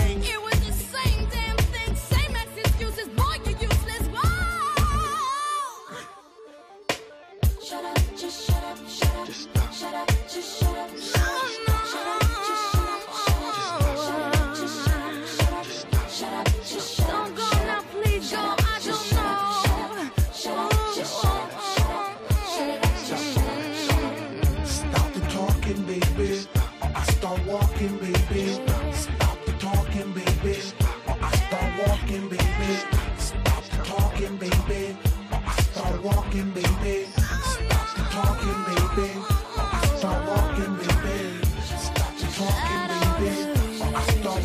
Baby. 43.21 43.81
I 43.81 44.01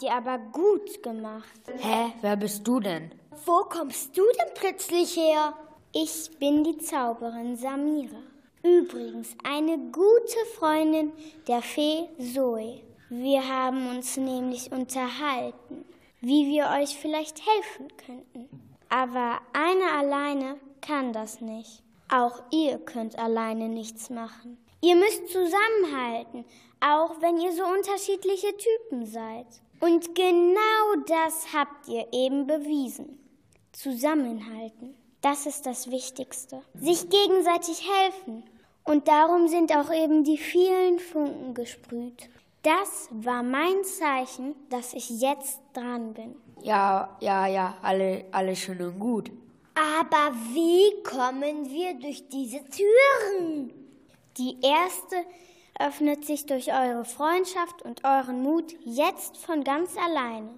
Habt 0.02 0.04
ihr 0.04 0.14
aber 0.14 0.38
gut 0.38 1.02
gemacht. 1.02 1.60
Hä, 1.78 2.12
wer 2.20 2.36
bist 2.36 2.66
du 2.66 2.80
denn? 2.80 3.10
Wo 3.44 3.64
kommst 3.68 4.16
du 4.16 4.22
denn 4.38 4.54
plötzlich 4.54 5.16
her? 5.16 5.54
Ich 5.92 6.30
bin 6.38 6.64
die 6.64 6.78
Zauberin 6.78 7.56
Samira. 7.56 8.22
Übrigens 8.62 9.34
eine 9.44 9.78
gute 9.90 10.46
Freundin 10.58 11.12
der 11.48 11.62
Fee 11.62 12.08
Zoe. 12.18 12.80
Wir 13.10 13.46
haben 13.46 13.88
uns 13.88 14.16
nämlich 14.16 14.70
unterhalten, 14.72 15.84
wie 16.20 16.46
wir 16.48 16.70
euch 16.80 16.96
vielleicht 16.96 17.40
helfen 17.46 17.88
könnten. 18.06 18.48
Aber 18.88 19.40
eine 19.52 19.98
alleine 19.98 20.56
kann 20.80 21.12
das 21.12 21.40
nicht. 21.40 21.82
Auch 22.10 22.42
ihr 22.50 22.78
könnt 22.78 23.18
alleine 23.18 23.68
nichts 23.68 24.10
machen. 24.10 24.58
Ihr 24.80 24.96
müsst 24.96 25.28
zusammenhalten, 25.28 26.44
auch 26.80 27.20
wenn 27.20 27.38
ihr 27.38 27.52
so 27.52 27.64
unterschiedliche 27.64 28.54
Typen 28.56 29.06
seid. 29.06 29.46
Und 29.82 30.14
genau 30.14 31.04
das 31.08 31.52
habt 31.52 31.88
ihr 31.88 32.06
eben 32.12 32.46
bewiesen. 32.46 33.18
Zusammenhalten. 33.72 34.94
Das 35.22 35.44
ist 35.44 35.66
das 35.66 35.90
Wichtigste. 35.90 36.62
Sich 36.74 37.08
gegenseitig 37.10 37.82
helfen. 37.90 38.44
Und 38.84 39.08
darum 39.08 39.48
sind 39.48 39.74
auch 39.74 39.92
eben 39.92 40.22
die 40.22 40.38
vielen 40.38 41.00
Funken 41.00 41.54
gesprüht. 41.54 42.28
Das 42.62 43.08
war 43.10 43.42
mein 43.42 43.82
Zeichen, 43.82 44.54
dass 44.70 44.94
ich 44.94 45.20
jetzt 45.20 45.58
dran 45.72 46.14
bin. 46.14 46.36
Ja, 46.62 47.16
ja, 47.20 47.48
ja, 47.48 47.76
alle, 47.82 48.26
alle 48.30 48.54
schön 48.54 48.80
und 48.82 49.00
gut. 49.00 49.32
Aber 49.74 50.32
wie 50.52 51.02
kommen 51.02 51.68
wir 51.68 51.94
durch 51.94 52.28
diese 52.28 52.60
Türen? 52.66 53.72
Die 54.38 54.58
erste 54.62 55.16
öffnet 55.78 56.24
sich 56.24 56.46
durch 56.46 56.72
eure 56.72 57.04
Freundschaft 57.04 57.82
und 57.82 58.04
euren 58.04 58.42
Mut 58.42 58.74
jetzt 58.84 59.36
von 59.36 59.64
ganz 59.64 59.96
alleine. 59.96 60.50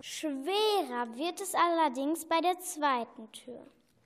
Schwerer 0.00 1.16
wird 1.16 1.40
es 1.40 1.54
allerdings 1.54 2.24
bei 2.24 2.40
der 2.40 2.58
zweiten 2.60 3.30
Tür. 3.32 3.60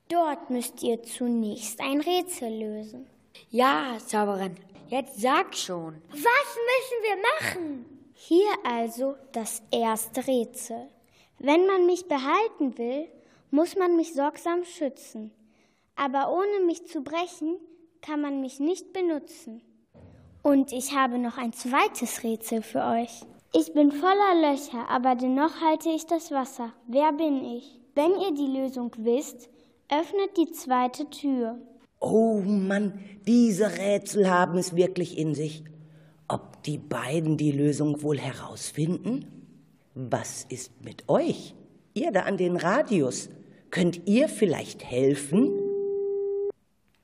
Dort 0.09 0.51
müsst 0.51 0.83
ihr 0.83 1.03
zunächst 1.03 1.81
ein 1.81 2.01
Rätsel 2.01 2.49
lösen. 2.49 3.07
Ja, 3.51 3.97
Zauberin, 4.05 4.57
jetzt 4.89 5.21
sag 5.21 5.55
schon. 5.55 6.03
Was 6.11 6.18
müssen 6.18 7.03
wir 7.03 7.16
machen? 7.33 8.09
Hier 8.14 8.51
also 8.64 9.14
das 9.33 9.62
erste 9.71 10.27
Rätsel. 10.27 10.89
Wenn 11.39 11.66
man 11.66 11.87
mich 11.87 12.09
behalten 12.09 12.77
will, 12.77 13.09
muss 13.51 13.77
man 13.77 13.97
mich 13.97 14.12
sorgsam 14.12 14.64
schützen. 14.64 15.33
Aber 15.97 16.32
ohne 16.32 16.66
mich 16.66 16.86
zu 16.86 17.03
brechen, 17.03 17.57
kann 18.01 18.20
man 18.20 18.41
mich 18.41 18.61
nicht 18.61 18.93
benutzen. 18.93 19.62
Und 20.43 20.72
ich 20.72 20.95
habe 20.95 21.18
noch 21.18 21.36
ein 21.36 21.53
zweites 21.53 22.24
Rätsel 22.24 22.62
für 22.62 22.82
euch. 22.82 23.22
Ich 23.53 23.72
bin 23.74 23.93
voller 23.93 24.53
Löcher, 24.53 24.88
aber 24.88 25.14
dennoch 25.14 25.61
halte 25.61 25.91
ich 25.91 26.07
das 26.07 26.30
Wasser. 26.30 26.72
Wer 26.86 27.12
bin 27.12 27.45
ich? 27.45 27.80
Wenn 27.95 28.12
ihr 28.12 28.32
die 28.32 28.59
Lösung 28.59 28.93
wisst, 28.99 29.51
öffnet 29.91 30.36
die 30.36 30.53
zweite 30.53 31.11
Tür. 31.11 31.59
Oh 31.99 32.41
Mann, 32.41 33.01
diese 33.26 33.76
Rätsel 33.76 34.30
haben 34.30 34.57
es 34.57 34.76
wirklich 34.76 35.18
in 35.18 35.34
sich. 35.34 35.64
Ob 36.28 36.62
die 36.62 36.78
beiden 36.78 37.36
die 37.36 37.53
Lösung 37.53 38.03
wohl 38.03 38.18
herausfinden? 38.18 39.26
Was 39.95 40.47
ist 40.49 40.82
mit 40.82 41.09
euch? 41.09 41.55
Ihr 41.93 42.12
da 42.12 42.20
an 42.20 42.36
den 42.36 42.57
Radios. 42.57 43.28
Könnt 43.70 44.09
ihr 44.09 44.28
vielleicht 44.28 44.84
helfen? 44.84 45.51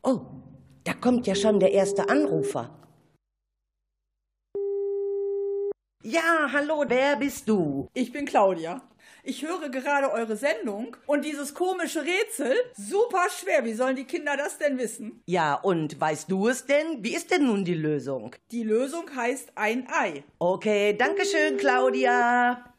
Oh, 0.08 0.20
da 0.84 0.92
kommt 0.92 1.26
ja 1.26 1.34
schon 1.34 1.58
der 1.58 1.72
erste 1.72 2.08
Anrufer. 2.08 2.70
Ja, 6.04 6.48
hallo, 6.52 6.84
wer 6.86 7.16
bist 7.16 7.48
du? 7.48 7.88
Ich 7.92 8.12
bin 8.12 8.24
Claudia. 8.24 8.82
Ich 9.24 9.44
höre 9.44 9.68
gerade 9.68 10.12
eure 10.12 10.36
Sendung 10.36 10.96
und 11.06 11.24
dieses 11.24 11.54
komische 11.54 12.04
Rätsel, 12.04 12.54
super 12.76 13.26
schwer. 13.36 13.64
Wie 13.64 13.74
sollen 13.74 13.96
die 13.96 14.04
Kinder 14.04 14.36
das 14.36 14.58
denn 14.58 14.78
wissen? 14.78 15.24
Ja, 15.26 15.54
und 15.54 16.00
weißt 16.00 16.30
du 16.30 16.46
es 16.46 16.66
denn? 16.66 17.02
Wie 17.02 17.16
ist 17.16 17.32
denn 17.32 17.44
nun 17.44 17.64
die 17.64 17.74
Lösung? 17.74 18.36
Die 18.52 18.62
Lösung 18.62 19.10
heißt 19.12 19.54
ein 19.56 19.88
Ei. 19.90 20.22
Okay, 20.38 20.96
danke 20.96 21.24
schön, 21.24 21.56
Claudia. 21.56 22.75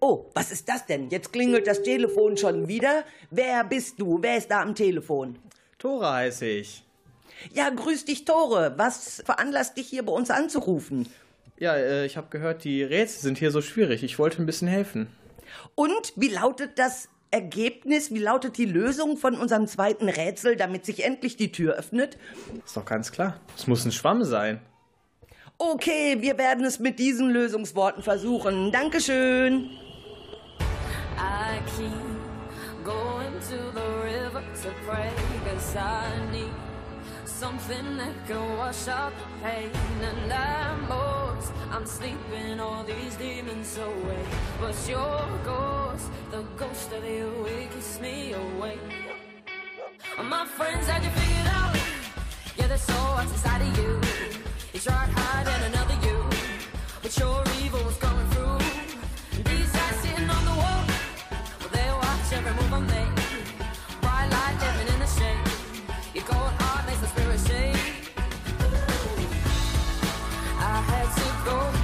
Oh, 0.00 0.26
was 0.34 0.50
ist 0.52 0.68
das 0.68 0.86
denn? 0.86 1.08
Jetzt 1.10 1.32
klingelt 1.32 1.66
das 1.66 1.82
Telefon 1.82 2.36
schon 2.36 2.68
wieder. 2.68 3.04
Wer 3.30 3.64
bist 3.64 4.00
du? 4.00 4.18
Wer 4.20 4.36
ist 4.36 4.50
da 4.50 4.62
am 4.62 4.74
Telefon? 4.74 5.38
Tore 5.78 6.12
heiße 6.12 6.46
ich. 6.46 6.84
Ja, 7.52 7.70
grüß 7.70 8.04
dich, 8.04 8.24
Tore. 8.24 8.74
Was 8.76 9.22
veranlasst 9.24 9.76
dich 9.76 9.88
hier 9.88 10.04
bei 10.04 10.12
uns 10.12 10.30
anzurufen? 10.30 11.08
Ja, 11.58 11.74
äh, 11.76 12.06
ich 12.06 12.16
habe 12.16 12.28
gehört, 12.30 12.64
die 12.64 12.82
Rätsel 12.82 13.20
sind 13.20 13.38
hier 13.38 13.50
so 13.50 13.60
schwierig. 13.60 14.02
Ich 14.02 14.18
wollte 14.18 14.42
ein 14.42 14.46
bisschen 14.46 14.68
helfen. 14.68 15.08
Und 15.74 16.12
wie 16.16 16.28
lautet 16.28 16.78
das 16.78 17.08
Ergebnis? 17.30 18.12
Wie 18.12 18.18
lautet 18.18 18.58
die 18.58 18.64
Lösung 18.64 19.16
von 19.16 19.34
unserem 19.34 19.66
zweiten 19.66 20.08
Rätsel, 20.08 20.56
damit 20.56 20.84
sich 20.84 21.04
endlich 21.04 21.36
die 21.36 21.52
Tür 21.52 21.74
öffnet? 21.74 22.16
Ist 22.64 22.76
doch 22.76 22.84
ganz 22.84 23.12
klar. 23.12 23.40
Es 23.56 23.66
muss 23.66 23.84
ein 23.84 23.92
Schwamm 23.92 24.24
sein. 24.24 24.60
Okay, 25.58 26.16
wir 26.20 26.38
werden 26.38 26.64
es 26.64 26.80
mit 26.80 26.98
diesen 26.98 27.30
Lösungsworten 27.30 28.02
versuchen. 28.02 28.72
Dankeschön. 28.72 29.70
I 31.18 31.62
keep 31.76 32.84
going 32.84 33.40
to 33.50 33.56
the 33.78 33.88
river 34.04 34.42
to 34.62 34.74
pray 34.86 35.12
Cause 35.44 35.76
I 35.76 36.30
need 36.32 36.52
something 37.24 37.96
that 37.96 38.14
can 38.26 38.56
wash 38.56 38.88
out 38.88 39.12
the 39.18 39.26
pain. 39.42 39.70
And 40.02 40.32
I'm 40.32 40.88
lost, 40.88 41.52
I'm 41.70 41.86
sleeping 41.86 42.60
all 42.60 42.84
these 42.84 43.14
demons 43.16 43.76
away. 43.78 44.24
But 44.60 44.76
your 44.88 45.20
ghost, 45.44 46.06
the 46.30 46.42
ghost 46.56 46.92
of 46.92 47.04
you, 47.04 47.46
it 47.46 47.70
keeps 47.72 48.00
me 48.00 48.32
awake 48.32 48.80
My 50.22 50.46
friends 50.46 50.86
had 50.86 51.02
you 51.02 51.10
figured 51.10 51.48
out. 51.58 51.76
Yeah, 52.56 52.66
there's 52.68 52.82
so 52.82 53.18
inside 53.22 53.62
of 53.62 53.78
you. 53.78 54.00
You 54.72 54.80
tried 54.80 55.10
hiding 55.16 55.62
another 55.70 55.98
you. 56.06 56.18
But 57.02 57.18
your 57.18 57.53
go 71.44 71.83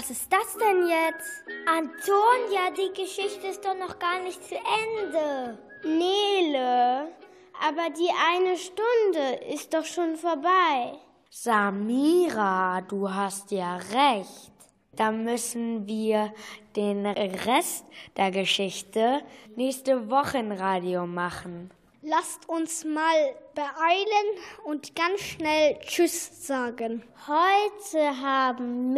was 0.00 0.08
ist 0.08 0.32
das 0.32 0.56
denn 0.56 0.88
jetzt? 0.88 1.44
Antonia, 1.66 2.70
die 2.70 3.02
Geschichte 3.02 3.48
ist 3.48 3.62
doch 3.62 3.76
noch 3.76 3.98
gar 3.98 4.22
nicht 4.22 4.42
zu 4.42 4.54
Ende. 4.54 5.58
Nele, 5.84 7.08
aber 7.68 7.90
die 7.90 8.08
eine 8.32 8.56
Stunde 8.56 9.44
ist 9.52 9.74
doch 9.74 9.84
schon 9.84 10.16
vorbei. 10.16 10.94
Samira, 11.28 12.80
du 12.80 13.12
hast 13.12 13.50
ja 13.50 13.76
recht. 13.76 14.52
Da 14.96 15.12
müssen 15.12 15.86
wir 15.86 16.32
den 16.76 17.04
Rest 17.04 17.84
der 18.16 18.30
Geschichte 18.30 19.20
nächste 19.54 20.10
Woche 20.10 20.38
im 20.38 20.52
Radio 20.52 21.06
machen. 21.06 21.70
Lasst 22.02 22.48
uns 22.48 22.86
mal 22.86 23.34
beeilen 23.54 24.28
und 24.64 24.96
ganz 24.96 25.20
schnell 25.20 25.78
Tschüss 25.80 26.46
sagen. 26.46 27.02
Heute 27.26 28.22
haben 28.22 28.94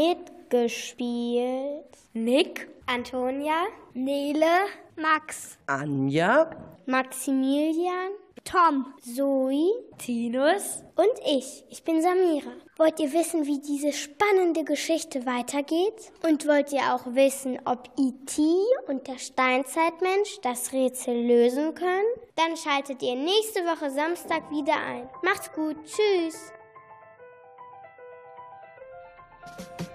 mitgespielt 0.53 1.84
Nick, 2.12 2.68
Antonia, 2.86 3.66
Nele, 3.94 4.66
Max, 4.96 5.59
Anja, 5.66 6.50
Maximilian, 6.86 8.12
Tom, 8.44 8.92
Zoe, 9.00 9.70
Tinus 9.98 10.82
und 10.96 11.26
ich. 11.26 11.64
Ich 11.70 11.84
bin 11.84 12.03
Samira. 12.03 12.50
Wollt 12.76 13.00
ihr 13.00 13.12
wissen, 13.12 13.46
wie 13.46 13.61
diese 13.61 13.92
spannende 13.92 14.64
Geschichte 14.64 15.24
weitergeht? 15.24 16.12
Und 16.22 16.46
wollt 16.46 16.72
ihr 16.72 16.94
auch 16.94 17.07
wissen, 17.14 17.59
ob 17.64 17.88
E.T. 17.98 18.42
und 18.88 19.07
der 19.07 19.18
Steinzeitmensch 19.18 20.40
das 20.42 20.72
Rätsel 20.72 21.14
lösen 21.14 21.74
können? 21.74 22.12
Dann 22.36 22.57
schaltet 22.57 23.03
ihr 23.03 23.14
nächste 23.14 23.61
Woche 23.61 23.90
Samstag 23.90 24.50
wieder 24.50 24.74
ein. 24.74 25.09
Macht's 25.22 25.53
gut. 25.53 25.76
Tschüss. 25.84 26.53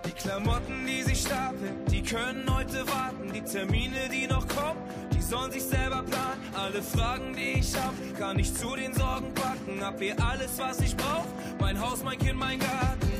Die 0.05 0.11
Klamotten, 0.11 0.85
die 0.85 1.03
sich 1.03 1.21
stapeln, 1.21 1.85
die 1.91 2.01
können 2.01 2.45
heute 2.53 2.87
warten. 2.87 3.31
Die 3.33 3.41
Termine, 3.41 4.09
die 4.11 4.27
noch 4.27 4.47
kommen, 4.47 4.81
die 5.13 5.21
sollen 5.21 5.51
sich 5.51 5.63
selber 5.63 6.03
planen. 6.03 6.41
Alle 6.53 6.81
Fragen, 6.81 7.33
die 7.33 7.59
ich 7.59 7.75
hab, 7.75 7.93
kann 8.17 8.39
ich 8.39 8.53
zu 8.53 8.75
den 8.75 8.93
Sorgen 8.93 9.33
packen. 9.33 9.83
Hab 9.83 9.99
hier 9.99 10.15
alles, 10.23 10.57
was 10.57 10.79
ich 10.81 10.95
brauch. 10.95 11.25
Mein 11.59 11.79
Haus, 11.79 12.03
mein 12.03 12.17
Kind, 12.17 12.37
mein 12.37 12.59
Garten. 12.59 13.11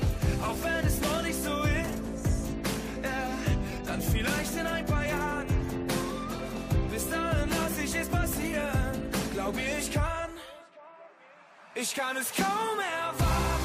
Auch 0.42 0.56
wenn 0.64 0.86
es 0.86 1.02
noch 1.02 1.22
nicht 1.22 1.44
so 1.44 1.62
ist, 1.64 2.50
ja, 3.04 3.28
dann 3.86 4.02
vielleicht 4.02 4.56
in 4.56 4.68
ein 4.68 4.86
paar 4.86 5.06
Jahren. 5.06 5.48
Bis 6.92 7.10
dahin 7.10 7.50
lass 7.50 7.78
ich 7.84 7.96
es 7.96 8.08
passieren. 8.08 9.12
Glaub 9.34 9.56
mir, 9.56 9.78
ich 9.80 9.92
kann, 9.92 10.30
ich 11.76 11.94
kann 11.94 12.18
es 12.18 12.32
kaum 12.34 12.80
erwarten 12.80 13.57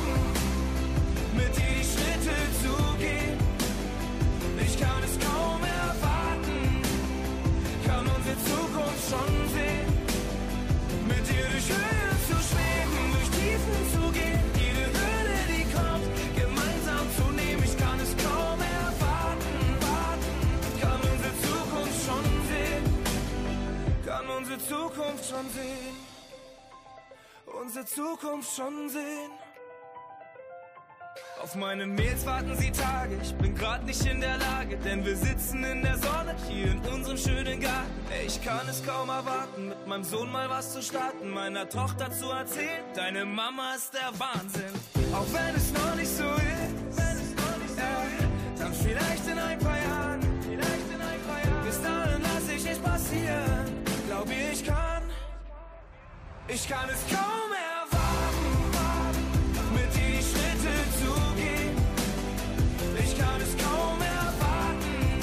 Zukunft 24.93 25.31
schon 25.31 25.49
sehen. 25.51 25.97
Unsere 27.61 27.85
Zukunft 27.87 28.57
schon 28.57 28.89
sehen. 28.91 29.31
Auf 31.43 31.55
meine 31.57 31.87
Mails 31.87 32.25
warten 32.27 32.57
sie 32.57 32.71
Tage, 32.71 33.19
ich 33.21 33.35
bin 33.35 33.55
grad 33.55 33.85
nicht 33.85 34.05
in 34.07 34.21
der 34.21 34.39
Lage, 34.39 34.77
denn 34.77 35.05
wir 35.05 35.17
sitzen 35.17 35.65
in 35.65 35.83
der 35.83 35.97
Sonne 35.97 36.37
hier 36.49 36.73
in 36.73 36.79
unserem 36.87 37.17
schönen 37.17 37.61
Garten. 37.61 37.91
Ey, 38.11 38.27
ich 38.27 38.43
kann 38.45 38.69
es 38.69 38.85
kaum 38.85 39.09
erwarten, 39.09 39.71
mit 39.71 39.87
meinem 39.87 40.05
Sohn 40.05 40.31
mal 40.31 40.49
was 40.49 40.73
zu 40.73 40.83
starten, 40.83 41.31
meiner 41.31 41.69
Tochter 41.69 42.13
zu 42.13 42.31
erzählen, 42.31 42.85
deine 42.95 43.25
Mama 43.25 43.75
ist 43.75 43.93
der 43.95 44.13
Wahnsinn. 44.19 44.73
Auch 45.13 45.27
wenn 45.33 45.55
es 45.55 45.73
noch 45.73 45.95
nicht 45.97 46.17
so 46.17 46.25
ist, 46.25 46.92
ich 56.63 56.69
kann 56.69 56.89
es 56.89 57.01
kaum 57.11 57.51
erwarten 57.51 58.47
mit 59.75 59.95
dir 59.95 60.11
die 60.17 60.23
Schritte 60.23 60.75
zu 61.01 61.13
gehen. 61.35 61.77
Ich 63.03 63.19
kann 63.19 63.41
es 63.41 63.53
kaum 63.65 63.99
erwarten, 64.01 65.21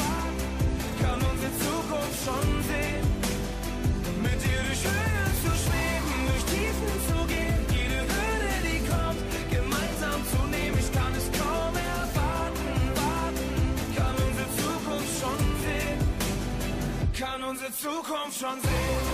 kann 1.01 1.19
unsere 1.31 1.51
Zukunft 1.63 2.19
schon 2.25 2.47
sehen. 2.67 3.05
Mit 4.21 4.39
dir 4.43 4.61
durch 4.67 4.83
Höhen 4.83 5.33
zu 5.43 5.51
schweben, 5.63 6.15
durch 6.27 6.45
Tiefen 6.51 6.95
zu 7.07 7.17
gehen, 7.31 7.59
jede 7.71 7.99
Hürde, 8.11 8.53
die 8.67 8.81
kommt, 8.91 9.23
gemeinsam 9.49 10.19
zu 10.31 10.39
nehmen. 10.53 10.77
Ich 10.77 10.91
kann 10.91 11.13
es 11.15 11.27
kaum 11.39 11.73
erwarten, 11.95 12.67
warten, 12.99 13.49
kann 13.95 14.15
unsere 14.27 14.49
Zukunft 14.59 15.13
schon 15.21 15.41
sehen. 15.63 15.99
Kann 17.17 17.43
unsere 17.43 17.71
Zukunft 17.71 18.39
schon 18.39 18.59
sehen. 18.61 19.08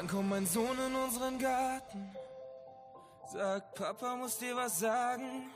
Dann 0.00 0.08
kommt 0.08 0.30
mein 0.30 0.46
Sohn 0.46 0.78
in 0.78 0.94
unseren 0.94 1.38
Garten. 1.38 2.16
Sagt, 3.30 3.74
Papa 3.74 4.16
muss 4.16 4.38
dir 4.38 4.56
was 4.56 4.78
sagen. 4.78 5.50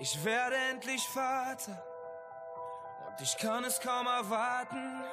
Ich 0.00 0.24
werde 0.24 0.56
endlich 0.72 1.00
Vater. 1.10 1.80
Und 3.06 3.20
ich 3.20 3.36
kann 3.38 3.62
es 3.62 3.78
kaum 3.78 4.08
erwarten. 4.08 5.04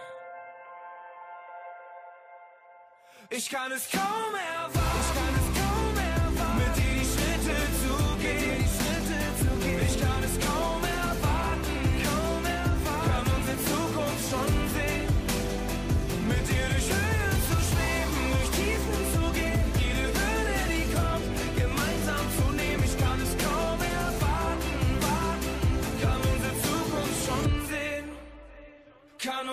Ich 3.30 3.52
kann 3.52 3.72
es 3.72 3.88
kaum 3.92 4.34
erwarten. 4.34 4.81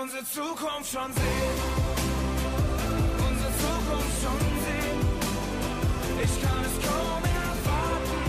Unsere 0.00 0.24
Zukunft 0.24 0.92
schon 0.92 1.12
sehen. 1.12 1.58
Unsere 3.28 3.52
Zukunft 3.64 4.22
schon 4.22 4.40
sehen. 4.64 5.00
Ich 6.22 6.42
kann 6.42 6.64
es 6.64 6.76
kaum 6.86 7.22
erwarten. 7.42 8.22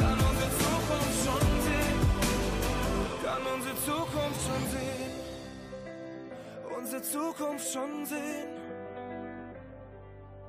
Kann 0.00 0.18
unsere 0.30 0.50
Zukunft 0.62 1.18
schon 1.24 1.46
sehen. 1.66 1.98
Kann 3.24 3.42
unsere 3.54 3.76
Zukunft 3.76 4.40
schon 4.46 4.64
sehen. 4.74 5.12
Unsere 6.78 7.02
Zukunft 7.02 7.72
schon 7.72 8.06
sehen. 8.06 8.50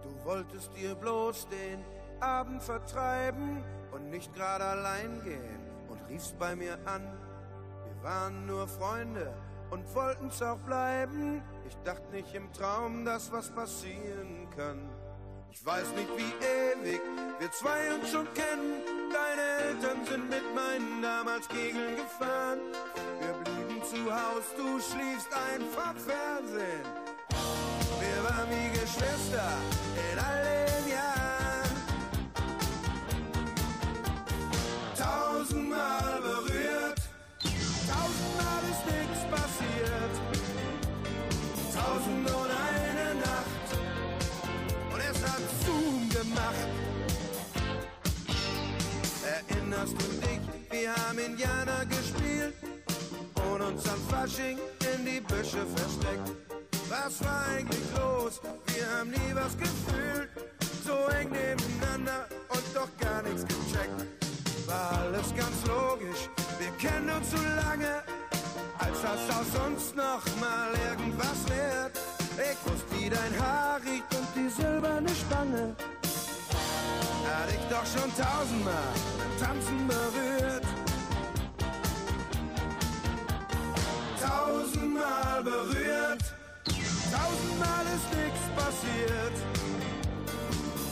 Du 0.03 0.25
wolltest 0.25 0.75
dir 0.75 0.95
bloß 0.95 1.47
den 1.49 1.83
Abend 2.19 2.61
vertreiben 2.63 3.63
und 3.91 4.09
nicht 4.09 4.33
gerade 4.33 4.65
allein 4.65 5.21
gehen 5.23 5.59
und 5.89 5.99
riefst 6.09 6.37
bei 6.39 6.55
mir 6.55 6.77
an. 6.85 7.03
Wir 7.85 8.03
waren 8.03 8.45
nur 8.45 8.67
Freunde 8.67 9.33
und 9.71 9.95
wollten's 9.95 10.41
auch 10.41 10.59
bleiben. 10.59 11.41
Ich 11.67 11.75
dachte 11.83 12.11
nicht 12.11 12.35
im 12.35 12.51
Traum, 12.53 13.03
dass 13.05 13.31
was 13.31 13.49
passieren 13.49 14.47
kann. 14.55 14.89
Ich 15.53 15.65
weiß 15.65 15.87
nicht, 15.95 16.09
wie 16.15 16.33
ewig 16.45 17.01
wir 17.39 17.51
zwei 17.51 17.93
uns 17.93 18.09
schon 18.09 18.27
kennen. 18.33 18.81
Deine 19.11 19.41
Eltern 19.67 20.05
sind 20.05 20.29
mit 20.29 20.55
meinen 20.55 21.01
damals 21.01 21.47
Kegeln 21.49 21.97
gefahren. 21.97 22.59
Wir 23.19 23.33
blieben 23.33 23.83
zu 23.83 24.11
Haus, 24.13 24.45
du 24.55 24.79
schliefst 24.79 25.27
ein 25.33 25.61
vom 25.61 25.97
Fernsehen. 25.97 26.85
Wir 27.99 28.23
waren 28.23 28.49
wie 28.49 28.69
Geschwister 28.79 29.51
in 30.11 30.19
all 30.19 30.43
den 30.45 30.87
Jahren. 30.89 31.75
Tausendmal 34.97 36.21
berührt, 36.21 37.01
tausendmal 37.89 38.63
ist 38.69 38.85
nichts 38.85 39.21
passiert. 39.29 39.60
Erinnerst 49.81 49.99
du 49.99 50.27
dich, 50.27 50.39
wir 50.69 50.95
haben 50.95 51.17
Indianer 51.17 51.85
gespielt 51.87 52.53
und 53.35 53.61
uns 53.61 53.83
am 53.89 53.99
Fasching 54.09 54.59
in 54.93 55.05
die 55.05 55.19
Büsche 55.21 55.65
versteckt. 55.75 56.31
Was 56.87 57.23
war 57.23 57.45
eigentlich 57.47 57.81
los? 57.97 58.39
Wir 58.75 58.85
haben 58.91 59.09
nie 59.09 59.33
was 59.33 59.57
gefühlt. 59.57 60.29
So 60.85 60.93
eng 61.17 61.31
nebeneinander 61.31 62.27
und 62.49 62.63
doch 62.75 62.89
gar 62.99 63.23
nichts 63.23 63.41
gecheckt. 63.41 64.05
War 64.67 64.99
alles 64.99 65.33
ganz 65.35 65.65
logisch, 65.65 66.29
wir 66.59 66.71
kennen 66.77 67.09
uns 67.09 67.31
so 67.31 67.37
lange, 67.37 68.03
als 68.77 69.01
das 69.01 69.35
aus 69.35 69.67
uns 69.67 69.95
noch 69.95 70.23
mal 70.39 70.69
irgendwas 70.91 71.41
wird. 71.49 71.93
Ich 72.37 72.71
wusste, 72.71 72.99
wie 72.99 73.09
dein 73.09 73.33
Haar 73.43 73.81
riecht 73.83 74.13
und 74.13 74.27
die 74.35 74.49
silberne 74.49 75.09
Stange. 75.09 75.75
Hatte 77.31 77.53
ich 77.53 77.65
doch 77.69 77.85
schon 77.85 78.11
tausendmal 78.15 78.93
Tanzen 79.39 79.87
berührt. 79.87 80.65
Tausendmal 84.21 85.43
berührt. 85.43 86.23
Tausendmal 86.65 87.85
ist 87.95 88.09
nichts 88.19 88.43
passiert. 88.55 89.35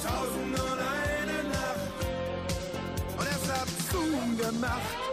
Tausend 0.01 0.59
und 0.59 0.79
eine 0.79 1.49
Nacht. 1.49 1.89
Und 3.17 3.27
es 3.27 3.51
hat 3.51 3.69
Zoom 3.91 4.37
gemacht. 4.37 5.08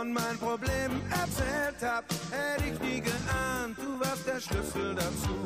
Von 0.00 0.14
meinen 0.14 0.38
Problemen 0.38 1.02
erzählt 1.10 1.76
hab, 1.82 2.04
hätte 2.32 2.64
ich 2.72 2.80
nie 2.80 3.00
geahnt, 3.02 3.76
du 3.76 4.00
warst 4.00 4.26
der 4.26 4.40
Schlüssel 4.40 4.94
dazu. 4.94 5.36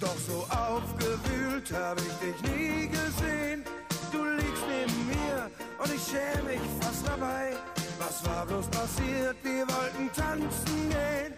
Doch 0.00 0.16
so 0.26 0.46
aufgewühlt 0.48 1.70
hab 1.74 1.98
ich 1.98 2.14
dich 2.24 2.40
nie 2.50 2.88
gesehen. 2.88 3.64
Du 4.10 4.24
liegst 4.24 4.64
neben 4.66 5.08
mir 5.08 5.50
und 5.82 5.92
ich 5.92 6.02
schäme 6.08 6.48
mich 6.48 6.64
fast 6.80 7.06
dabei. 7.06 7.52
Was 7.98 8.24
war 8.26 8.46
bloß 8.46 8.66
passiert? 8.68 9.36
Wir 9.42 9.66
wollten 9.68 10.10
tanzen 10.16 10.88
gehen. 10.88 11.34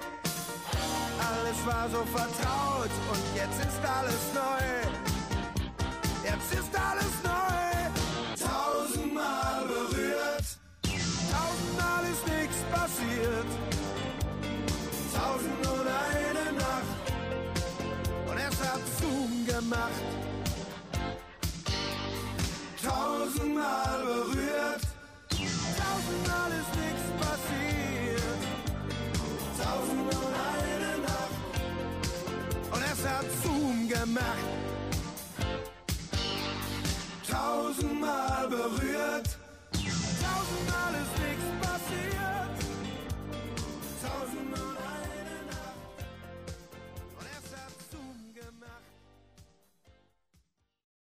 Alles 1.18 1.58
war 1.66 1.88
so 1.90 2.04
vertraut 2.14 2.94
und 3.10 3.22
jetzt 3.34 3.58
ist 3.66 3.82
alles 3.82 4.29